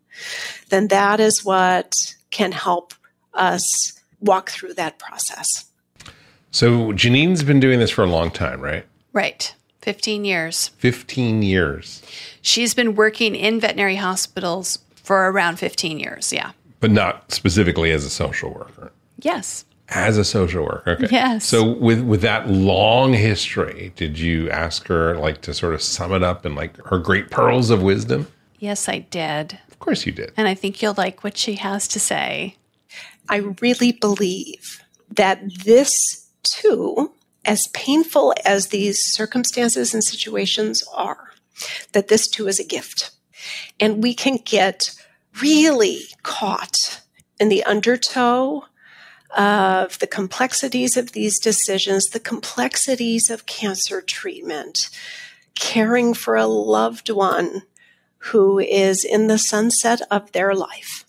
then 0.70 0.88
that 0.88 1.20
is 1.20 1.44
what 1.44 1.92
can 2.30 2.52
help 2.52 2.94
us 3.34 3.92
walk 4.20 4.48
through 4.48 4.72
that 4.74 4.98
process. 4.98 5.66
So 6.50 6.94
Jeannine's 6.94 7.42
been 7.42 7.60
doing 7.60 7.78
this 7.78 7.90
for 7.90 8.04
a 8.04 8.08
long 8.08 8.30
time, 8.30 8.62
right? 8.62 8.86
Right. 9.14 9.54
15 9.80 10.24
years. 10.24 10.68
15 10.78 11.42
years. 11.42 12.02
She's 12.42 12.74
been 12.74 12.94
working 12.94 13.34
in 13.34 13.60
veterinary 13.60 13.96
hospitals 13.96 14.80
for 14.96 15.30
around 15.30 15.58
15 15.58 15.98
years. 15.98 16.32
Yeah. 16.32 16.52
But 16.80 16.90
not 16.90 17.32
specifically 17.32 17.90
as 17.92 18.04
a 18.04 18.10
social 18.10 18.50
worker. 18.50 18.92
Yes. 19.20 19.64
As 19.90 20.18
a 20.18 20.24
social 20.24 20.64
worker. 20.64 20.92
Okay. 20.92 21.08
Yes. 21.10 21.46
So 21.46 21.62
with 21.72 22.00
with 22.02 22.22
that 22.22 22.48
long 22.48 23.12
history, 23.12 23.92
did 23.96 24.18
you 24.18 24.50
ask 24.50 24.86
her 24.88 25.16
like 25.16 25.42
to 25.42 25.54
sort 25.54 25.74
of 25.74 25.82
sum 25.82 26.12
it 26.12 26.22
up 26.22 26.44
in 26.44 26.54
like 26.54 26.76
her 26.86 26.98
great 26.98 27.30
pearls 27.30 27.70
of 27.70 27.82
wisdom? 27.82 28.26
Yes, 28.58 28.88
I 28.88 29.00
did. 29.00 29.58
Of 29.68 29.78
course 29.78 30.06
you 30.06 30.12
did. 30.12 30.32
And 30.38 30.48
I 30.48 30.54
think 30.54 30.80
you'll 30.80 30.94
like 30.96 31.22
what 31.22 31.36
she 31.36 31.56
has 31.56 31.86
to 31.88 32.00
say. 32.00 32.56
I 33.28 33.36
really 33.60 33.92
believe 33.92 34.82
that 35.10 35.40
this 35.64 35.92
too, 36.42 37.12
as 37.44 37.68
painful 37.72 38.34
as 38.44 38.68
these 38.68 38.98
circumstances 39.12 39.94
and 39.94 40.02
situations 40.02 40.82
are, 40.94 41.30
that 41.92 42.08
this 42.08 42.28
too 42.28 42.48
is 42.48 42.58
a 42.58 42.64
gift. 42.64 43.10
And 43.78 44.02
we 44.02 44.14
can 44.14 44.38
get 44.44 44.90
really 45.40 46.02
caught 46.22 47.02
in 47.38 47.48
the 47.48 47.64
undertow 47.64 48.64
of 49.36 49.98
the 49.98 50.06
complexities 50.06 50.96
of 50.96 51.12
these 51.12 51.38
decisions, 51.40 52.08
the 52.08 52.20
complexities 52.20 53.30
of 53.30 53.46
cancer 53.46 54.00
treatment, 54.00 54.88
caring 55.58 56.14
for 56.14 56.36
a 56.36 56.46
loved 56.46 57.10
one 57.10 57.62
who 58.18 58.58
is 58.58 59.04
in 59.04 59.26
the 59.26 59.38
sunset 59.38 60.00
of 60.10 60.32
their 60.32 60.54
life 60.54 61.04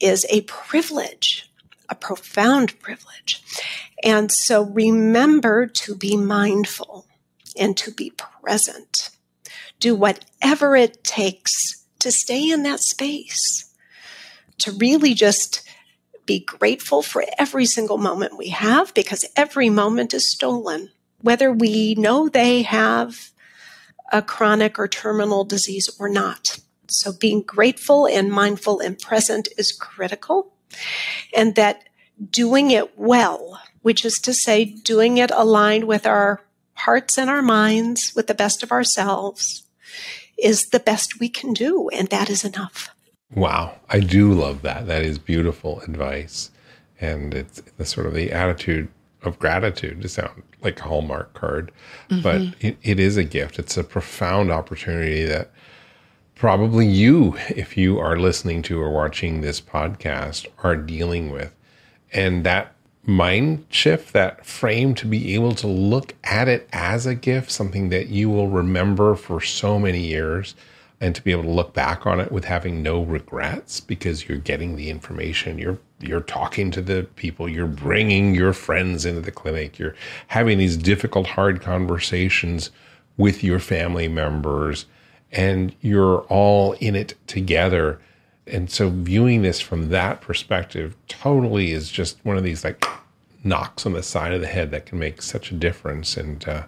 is 0.00 0.26
a 0.30 0.42
privilege, 0.42 1.50
a 1.88 1.94
profound 1.94 2.78
privilege. 2.80 3.42
And 4.02 4.30
so 4.30 4.62
remember 4.62 5.66
to 5.66 5.94
be 5.94 6.16
mindful 6.16 7.06
and 7.58 7.76
to 7.78 7.90
be 7.90 8.10
present. 8.10 9.10
Do 9.80 9.94
whatever 9.94 10.76
it 10.76 11.04
takes 11.04 11.52
to 11.98 12.10
stay 12.10 12.50
in 12.50 12.62
that 12.62 12.80
space, 12.80 13.72
to 14.58 14.72
really 14.72 15.14
just 15.14 15.62
be 16.24 16.40
grateful 16.40 17.02
for 17.02 17.24
every 17.38 17.66
single 17.66 17.98
moment 17.98 18.36
we 18.36 18.48
have 18.48 18.92
because 18.94 19.24
every 19.36 19.70
moment 19.70 20.12
is 20.12 20.30
stolen. 20.30 20.90
Whether 21.20 21.52
we 21.52 21.94
know 21.94 22.28
they 22.28 22.62
have 22.62 23.30
a 24.12 24.22
chronic 24.22 24.78
or 24.78 24.88
terminal 24.88 25.44
disease 25.44 25.88
or 25.98 26.08
not. 26.08 26.58
So 26.88 27.12
being 27.12 27.42
grateful 27.42 28.06
and 28.06 28.30
mindful 28.30 28.80
and 28.80 28.98
present 28.98 29.48
is 29.58 29.72
critical. 29.72 30.52
And 31.34 31.54
that 31.54 31.84
doing 32.30 32.70
it 32.70 32.98
well, 32.98 33.60
which 33.82 34.04
is 34.04 34.14
to 34.22 34.32
say, 34.32 34.64
doing 34.64 35.18
it 35.18 35.30
aligned 35.30 35.84
with 35.84 36.06
our 36.06 36.42
hearts 36.74 37.18
and 37.18 37.30
our 37.30 37.42
minds, 37.42 38.12
with 38.14 38.26
the 38.26 38.34
best 38.34 38.62
of 38.62 38.72
ourselves, 38.72 39.64
is 40.38 40.66
the 40.66 40.80
best 40.80 41.20
we 41.20 41.28
can 41.28 41.52
do. 41.52 41.88
And 41.90 42.08
that 42.08 42.28
is 42.28 42.44
enough. 42.44 42.90
Wow. 43.34 43.76
I 43.88 44.00
do 44.00 44.32
love 44.32 44.62
that. 44.62 44.86
That 44.86 45.02
is 45.02 45.18
beautiful 45.18 45.80
advice. 45.80 46.50
And 47.00 47.34
it's 47.34 47.60
the 47.76 47.84
sort 47.84 48.06
of 48.06 48.14
the 48.14 48.32
attitude 48.32 48.88
of 49.22 49.38
gratitude 49.38 50.02
to 50.02 50.08
sound 50.08 50.42
like 50.62 50.80
a 50.80 50.84
Hallmark 50.84 51.34
card, 51.34 51.72
mm-hmm. 52.10 52.22
but 52.22 52.40
it, 52.60 52.76
it 52.82 53.00
is 53.00 53.16
a 53.16 53.24
gift. 53.24 53.58
It's 53.58 53.76
a 53.76 53.84
profound 53.84 54.50
opportunity 54.50 55.24
that 55.24 55.50
probably 56.36 56.86
you, 56.86 57.34
if 57.48 57.76
you 57.76 57.98
are 57.98 58.18
listening 58.18 58.62
to 58.62 58.80
or 58.80 58.90
watching 58.90 59.40
this 59.40 59.60
podcast, 59.60 60.46
are 60.62 60.76
dealing 60.76 61.30
with. 61.30 61.52
And 62.12 62.44
that 62.44 62.74
mind 63.04 63.64
shift, 63.70 64.12
that 64.12 64.44
frame 64.44 64.94
to 64.96 65.06
be 65.06 65.34
able 65.34 65.54
to 65.54 65.66
look 65.66 66.14
at 66.24 66.46
it 66.46 66.68
as 66.72 67.06
a 67.06 67.14
gift, 67.14 67.50
something 67.50 67.88
that 67.88 68.08
you 68.08 68.28
will 68.28 68.48
remember 68.48 69.14
for 69.14 69.40
so 69.40 69.78
many 69.78 70.06
years, 70.06 70.54
and 71.00 71.14
to 71.14 71.22
be 71.22 71.32
able 71.32 71.42
to 71.42 71.50
look 71.50 71.74
back 71.74 72.06
on 72.06 72.20
it 72.20 72.32
with 72.32 72.44
having 72.44 72.82
no 72.82 73.02
regrets 73.02 73.80
because 73.80 74.28
you're 74.28 74.38
getting 74.38 74.76
the 74.76 74.90
information, 74.90 75.58
you're 75.58 75.78
you're 76.00 76.20
talking 76.20 76.70
to 76.70 76.82
the 76.82 77.06
people, 77.16 77.48
you're 77.48 77.66
bringing 77.66 78.34
your 78.34 78.52
friends 78.52 79.06
into 79.06 79.20
the 79.20 79.30
clinic, 79.30 79.78
you're 79.78 79.94
having 80.28 80.58
these 80.58 80.76
difficult, 80.76 81.26
hard 81.26 81.62
conversations 81.62 82.70
with 83.16 83.42
your 83.42 83.58
family 83.58 84.08
members 84.08 84.84
and 85.32 85.74
you're 85.80 86.20
all 86.22 86.72
in 86.74 86.94
it 86.94 87.14
together. 87.26 88.00
And 88.46 88.70
so 88.70 88.90
viewing 88.90 89.42
this 89.42 89.60
from 89.60 89.88
that 89.88 90.20
perspective 90.20 90.96
totally 91.08 91.72
is 91.72 91.90
just 91.90 92.18
one 92.24 92.36
of 92.36 92.44
these 92.44 92.64
like 92.64 92.84
knocks 93.44 93.86
on 93.86 93.92
the 93.92 94.02
side 94.02 94.32
of 94.32 94.40
the 94.40 94.46
head 94.46 94.70
that 94.70 94.86
can 94.86 94.98
make 94.98 95.22
such 95.22 95.50
a 95.50 95.54
difference 95.54 96.16
and 96.16 96.46
uh, 96.48 96.64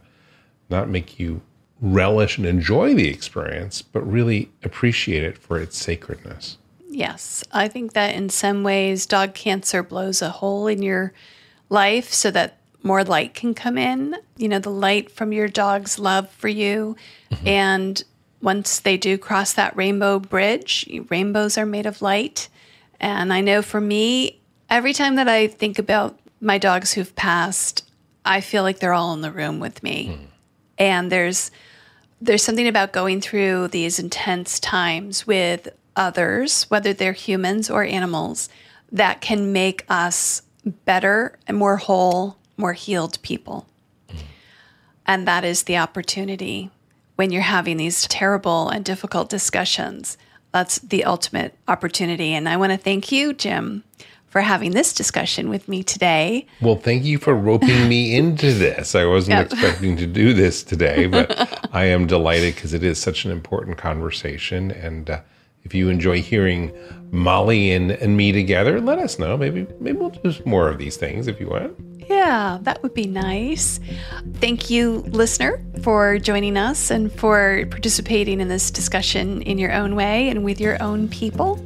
not 0.71 0.89
make 0.89 1.19
you 1.19 1.41
relish 1.81 2.39
and 2.39 2.47
enjoy 2.47 2.95
the 2.95 3.09
experience, 3.09 3.83
but 3.83 4.01
really 4.01 4.51
appreciate 4.65 5.23
it 5.23 5.39
for 5.39 5.61
its 5.61 5.77
sacredness. 5.77 6.59
Yes. 6.89 7.45
I 7.53 7.69
think 7.69 7.93
that 7.93 8.15
in 8.15 8.31
some 8.31 8.65
ways, 8.65 9.07
dog 9.07 9.35
cancer 9.35 9.83
blows 9.83 10.23
a 10.23 10.31
hole 10.31 10.67
in 10.67 10.83
your 10.83 11.13
life 11.69 12.13
so 12.13 12.31
that 12.33 12.59
more 12.83 13.05
light 13.05 13.35
can 13.35 13.55
come 13.55 13.79
in. 13.79 14.17
You 14.37 14.49
know, 14.49 14.59
the 14.59 14.71
light 14.71 15.11
from 15.11 15.33
your 15.33 15.49
dog's 15.49 15.99
love 15.99 16.31
for 16.31 16.49
you 16.49 16.97
mm-hmm. 17.31 17.47
and 17.47 18.05
once 18.41 18.81
they 18.81 18.97
do 18.97 19.19
cross 19.19 19.53
that 19.55 19.77
rainbow 19.77 20.19
bridge, 20.19 20.89
rainbows 21.09 21.59
are 21.59 21.67
made 21.67 21.87
of 21.87 22.03
light. 22.03 22.49
And 23.01 23.33
I 23.33 23.41
know 23.41 23.63
for 23.63 23.81
me, 23.81 24.41
every 24.71 24.93
time 24.93 25.17
that 25.17 25.29
I 25.29 25.49
think 25.49 25.79
about 25.79 26.19
my 26.41 26.59
dogs 26.59 26.93
who've 26.93 27.15
passed, 27.17 27.89
I 28.25 28.41
feel 28.41 28.63
like 28.63 28.79
they're 28.79 28.93
all 28.93 29.15
in 29.15 29.23
the 29.23 29.33
room 29.33 29.59
with 29.59 29.83
me. 29.83 30.09
Mm. 30.09 30.27
And 30.79 31.13
there's 31.13 31.51
there's 32.21 32.43
something 32.43 32.67
about 32.67 32.93
going 32.93 33.21
through 33.21 33.69
these 33.69 34.01
intense 34.01 34.59
times 34.59 35.25
with 35.25 35.69
others, 35.95 36.65
whether 36.65 36.93
they're 36.93 37.13
humans 37.13 37.71
or 37.71 37.85
animals, 37.85 38.49
that 38.91 39.21
can 39.21 39.53
make 39.53 39.85
us 39.89 40.43
better 40.85 41.39
and 41.47 41.57
more 41.57 41.77
whole, 41.77 42.37
more 42.57 42.73
healed 42.73 43.23
people. 43.23 43.67
Mm. 44.09 44.17
And 45.07 45.29
that 45.29 45.45
is 45.45 45.65
the 45.65 45.79
opportunity 45.79 46.71
when 47.19 47.33
you're 47.33 47.43
having 47.43 47.79
these 47.79 48.07
terrible 48.07 48.69
and 48.69 48.85
difficult 48.85 49.29
discussions. 49.29 50.17
That's 50.53 50.79
the 50.79 51.03
ultimate 51.03 51.53
opportunity. 51.67 52.33
And 52.33 52.49
I 52.49 52.57
want 52.57 52.71
to 52.71 52.79
thank 52.79 53.11
you, 53.11 53.35
Jim, 53.35 53.83
for 54.29 54.41
having 54.41 54.71
this 54.71 54.93
discussion 54.93 55.51
with 55.51 55.67
me 55.67 55.83
today. 55.83 56.47
Well, 56.61 56.77
thank 56.77 57.05
you 57.05 57.19
for 57.19 57.35
roping 57.35 57.89
me 57.89 58.15
into 58.17 58.53
this. 58.53 58.95
I 58.95 59.05
wasn't 59.05 59.37
yep. 59.37 59.53
expecting 59.53 59.97
to 59.97 60.07
do 60.07 60.33
this 60.33 60.63
today, 60.63 61.07
but 61.09 61.69
I 61.75 61.87
am 61.87 62.07
delighted 62.07 62.55
because 62.55 62.73
it 62.73 62.85
is 62.85 63.01
such 63.01 63.25
an 63.25 63.33
important 63.33 63.79
conversation. 63.79 64.71
And 64.71 65.11
uh, 65.11 65.21
if 65.65 65.75
you 65.75 65.89
enjoy 65.89 66.23
hearing 66.23 66.73
Molly 67.11 67.73
and, 67.73 67.91
and 67.91 68.17
me 68.17 68.31
together, 68.31 68.81
let 68.81 69.01
us 69.01 69.19
know. 69.19 69.37
Maybe 69.37 69.67
maybe 69.81 69.99
we'll 69.99 70.11
do 70.11 70.33
more 70.47 70.69
of 70.69 70.79
these 70.79 70.97
things 70.97 71.27
if 71.27 71.41
you 71.41 71.49
want. 71.49 71.98
Yeah, 72.19 72.59
that 72.63 72.83
would 72.83 72.95
be 72.95 73.07
nice. 73.07 73.79
Thank 74.41 74.71
you, 74.71 75.05
listener, 75.07 75.63
for 75.85 76.19
joining 76.19 76.57
us 76.57 76.91
and 76.91 77.13
for 77.13 77.65
participating 77.71 78.41
in 78.41 78.49
this 78.49 78.73
discussion 78.73 79.41
in 79.43 79.57
your 79.57 79.73
own 79.73 79.95
way 79.95 80.29
and 80.29 80.45
with 80.45 80.61
your 80.61 80.83
own 80.83 81.09
people. 81.09 81.65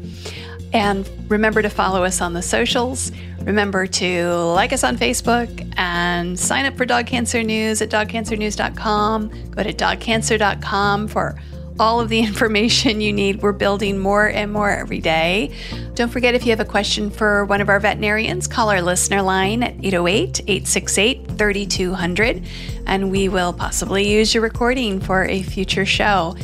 And 0.74 1.08
remember 1.30 1.62
to 1.62 1.70
follow 1.70 2.04
us 2.04 2.20
on 2.20 2.34
the 2.34 2.42
socials. 2.42 3.12
Remember 3.40 3.86
to 3.86 4.34
like 4.34 4.74
us 4.74 4.84
on 4.84 4.98
Facebook 4.98 5.72
and 5.78 6.38
sign 6.38 6.66
up 6.66 6.76
for 6.76 6.84
Dog 6.84 7.06
Cancer 7.06 7.42
News 7.42 7.80
at 7.80 7.88
dogcancernews.com. 7.88 9.28
Go 9.52 9.62
to 9.62 9.72
dogcancer.com 9.72 11.08
for 11.08 11.34
all 11.78 12.00
of 12.00 12.08
the 12.08 12.18
information 12.26 13.00
you 13.00 13.12
need. 13.12 13.42
We're 13.42 13.52
building 13.52 13.98
more 13.98 14.26
and 14.26 14.52
more 14.52 14.70
every 14.70 15.00
day. 15.00 15.54
Don't 15.94 16.10
forget 16.10 16.34
if 16.34 16.44
you 16.44 16.50
have 16.50 16.60
a 16.60 16.64
question 16.64 17.10
for 17.10 17.44
one 17.44 17.60
of 17.60 17.68
our 17.68 17.80
veterinarians, 17.80 18.46
call 18.46 18.70
our 18.70 18.82
listener 18.82 19.22
line 19.22 19.62
at 19.62 19.74
808 19.84 20.40
868 20.40 21.28
3200, 21.38 22.46
and 22.86 23.10
we 23.10 23.28
will 23.28 23.52
possibly 23.52 24.08
use 24.08 24.34
your 24.34 24.42
recording 24.42 25.00
for 25.00 25.24
a 25.24 25.42
future 25.42 25.86
show. 25.86 26.36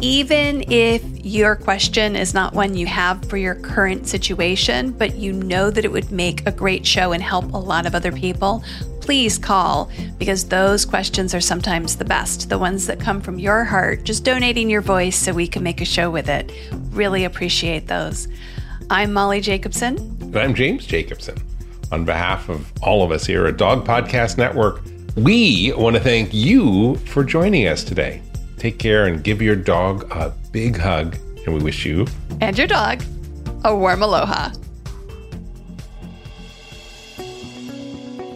Even 0.00 0.64
if 0.68 1.02
your 1.24 1.54
question 1.54 2.16
is 2.16 2.34
not 2.34 2.54
one 2.54 2.76
you 2.76 2.86
have 2.86 3.24
for 3.26 3.36
your 3.36 3.54
current 3.54 4.08
situation, 4.08 4.90
but 4.90 5.14
you 5.14 5.32
know 5.32 5.70
that 5.70 5.84
it 5.84 5.92
would 5.92 6.10
make 6.10 6.44
a 6.44 6.50
great 6.50 6.84
show 6.84 7.12
and 7.12 7.22
help 7.22 7.52
a 7.52 7.56
lot 7.56 7.86
of 7.86 7.94
other 7.94 8.10
people, 8.10 8.64
please 9.02 9.36
call 9.36 9.90
because 10.16 10.44
those 10.44 10.84
questions 10.84 11.34
are 11.34 11.40
sometimes 11.40 11.96
the 11.96 12.04
best, 12.04 12.48
the 12.48 12.58
ones 12.58 12.86
that 12.86 13.00
come 13.00 13.20
from 13.20 13.38
your 13.38 13.64
heart, 13.64 14.04
just 14.04 14.24
donating 14.24 14.70
your 14.70 14.80
voice 14.80 15.16
so 15.16 15.32
we 15.32 15.46
can 15.46 15.62
make 15.62 15.80
a 15.80 15.84
show 15.84 16.08
with 16.10 16.28
it. 16.28 16.52
Really 16.90 17.24
appreciate 17.24 17.88
those. 17.88 18.28
I'm 18.90 19.12
Molly 19.12 19.40
Jacobson. 19.40 19.98
And 20.20 20.36
I'm 20.36 20.54
James 20.54 20.86
Jacobson. 20.86 21.36
on 21.92 22.04
behalf 22.06 22.48
of 22.48 22.72
all 22.82 23.02
of 23.04 23.10
us 23.10 23.26
here 23.26 23.46
at 23.46 23.58
Dog 23.58 23.84
Podcast 23.86 24.38
Network, 24.38 24.82
we 25.16 25.72
want 25.76 25.94
to 25.94 26.00
thank 26.00 26.32
you 26.32 26.96
for 26.96 27.22
joining 27.22 27.68
us 27.68 27.84
today. 27.84 28.22
Take 28.56 28.78
care 28.78 29.06
and 29.06 29.22
give 29.22 29.42
your 29.42 29.56
dog 29.56 30.10
a 30.10 30.32
big 30.52 30.76
hug, 30.78 31.16
and 31.44 31.54
we 31.54 31.62
wish 31.62 31.84
you 31.84 32.06
and 32.40 32.56
your 32.56 32.66
dog 32.66 33.02
a 33.64 33.76
warm 33.76 34.02
aloha. 34.02 34.50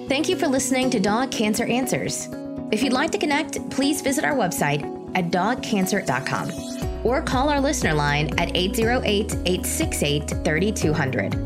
Thank 0.09 0.29
you 0.29 0.37
for 0.37 0.47
listening 0.47 0.89
to 0.91 1.01
Dog 1.01 1.33
Cancer 1.33 1.65
Answers. 1.65 2.29
If 2.71 2.81
you'd 2.81 2.93
like 2.93 3.11
to 3.11 3.19
connect, 3.19 3.69
please 3.71 4.03
visit 4.03 4.25
our 4.25 4.35
website 4.35 4.85
at 5.17 5.33
dogcancer.com 5.33 7.05
or 7.05 7.23
call 7.23 7.49
our 7.49 7.61
listener 7.61 7.93
line 7.93 8.29
at 8.39 8.57
808 8.57 9.33
868 9.47 10.31
3200. 10.45 11.46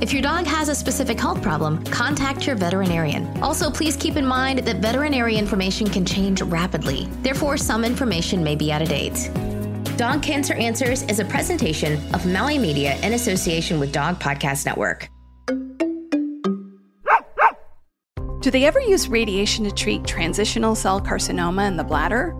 If 0.00 0.14
your 0.14 0.22
dog 0.22 0.46
has 0.46 0.70
a 0.70 0.74
specific 0.74 1.20
health 1.20 1.42
problem, 1.42 1.84
contact 1.84 2.46
your 2.46 2.56
veterinarian. 2.56 3.26
Also, 3.42 3.70
please 3.70 3.96
keep 3.96 4.16
in 4.16 4.24
mind 4.24 4.60
that 4.60 4.76
veterinary 4.76 5.36
information 5.36 5.86
can 5.86 6.06
change 6.06 6.40
rapidly. 6.40 7.06
Therefore, 7.20 7.58
some 7.58 7.84
information 7.84 8.42
may 8.42 8.56
be 8.56 8.72
out 8.72 8.80
of 8.80 8.88
date. 8.88 9.30
Dog 9.98 10.22
Cancer 10.22 10.54
Answers 10.54 11.02
is 11.02 11.18
a 11.18 11.24
presentation 11.26 12.02
of 12.14 12.24
Maui 12.24 12.56
Media 12.56 12.98
in 13.02 13.12
association 13.12 13.78
with 13.78 13.92
Dog 13.92 14.18
Podcast 14.18 14.64
Network. 14.64 15.10
Do 18.40 18.50
they 18.50 18.64
ever 18.64 18.80
use 18.80 19.06
radiation 19.06 19.66
to 19.66 19.70
treat 19.70 20.06
transitional 20.06 20.74
cell 20.74 20.98
carcinoma 20.98 21.68
in 21.68 21.76
the 21.76 21.84
bladder? 21.84 22.34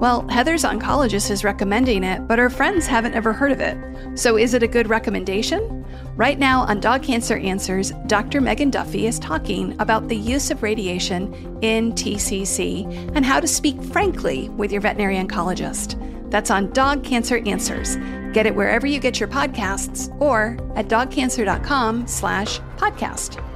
Well, 0.00 0.26
Heather's 0.28 0.64
oncologist 0.64 1.30
is 1.30 1.44
recommending 1.44 2.02
it, 2.04 2.26
but 2.26 2.38
her 2.38 2.48
friends 2.48 2.86
haven't 2.86 3.12
ever 3.12 3.34
heard 3.34 3.52
of 3.52 3.60
it. 3.60 3.76
So 4.18 4.38
is 4.38 4.54
it 4.54 4.62
a 4.62 4.66
good 4.66 4.88
recommendation? 4.88 5.84
Right 6.16 6.38
now 6.38 6.62
on 6.62 6.80
Dog 6.80 7.02
Cancer 7.02 7.36
Answers, 7.36 7.92
Dr. 8.06 8.40
Megan 8.40 8.70
Duffy 8.70 9.06
is 9.06 9.18
talking 9.18 9.78
about 9.78 10.08
the 10.08 10.16
use 10.16 10.50
of 10.50 10.62
radiation 10.62 11.34
in 11.60 11.92
TCC 11.92 12.86
and 13.14 13.26
how 13.26 13.40
to 13.40 13.46
speak 13.46 13.80
frankly 13.82 14.48
with 14.48 14.72
your 14.72 14.80
veterinary 14.80 15.16
oncologist. 15.16 16.00
That's 16.30 16.50
on 16.50 16.72
Dog 16.72 17.04
Cancer 17.04 17.42
Answers. 17.44 17.96
Get 18.32 18.46
it 18.46 18.54
wherever 18.54 18.86
you 18.86 19.00
get 19.00 19.20
your 19.20 19.28
podcasts 19.28 20.08
or 20.18 20.56
at 20.76 20.88
dogcancer.com 20.88 22.06
slash 22.06 22.58
podcast. 22.78 23.49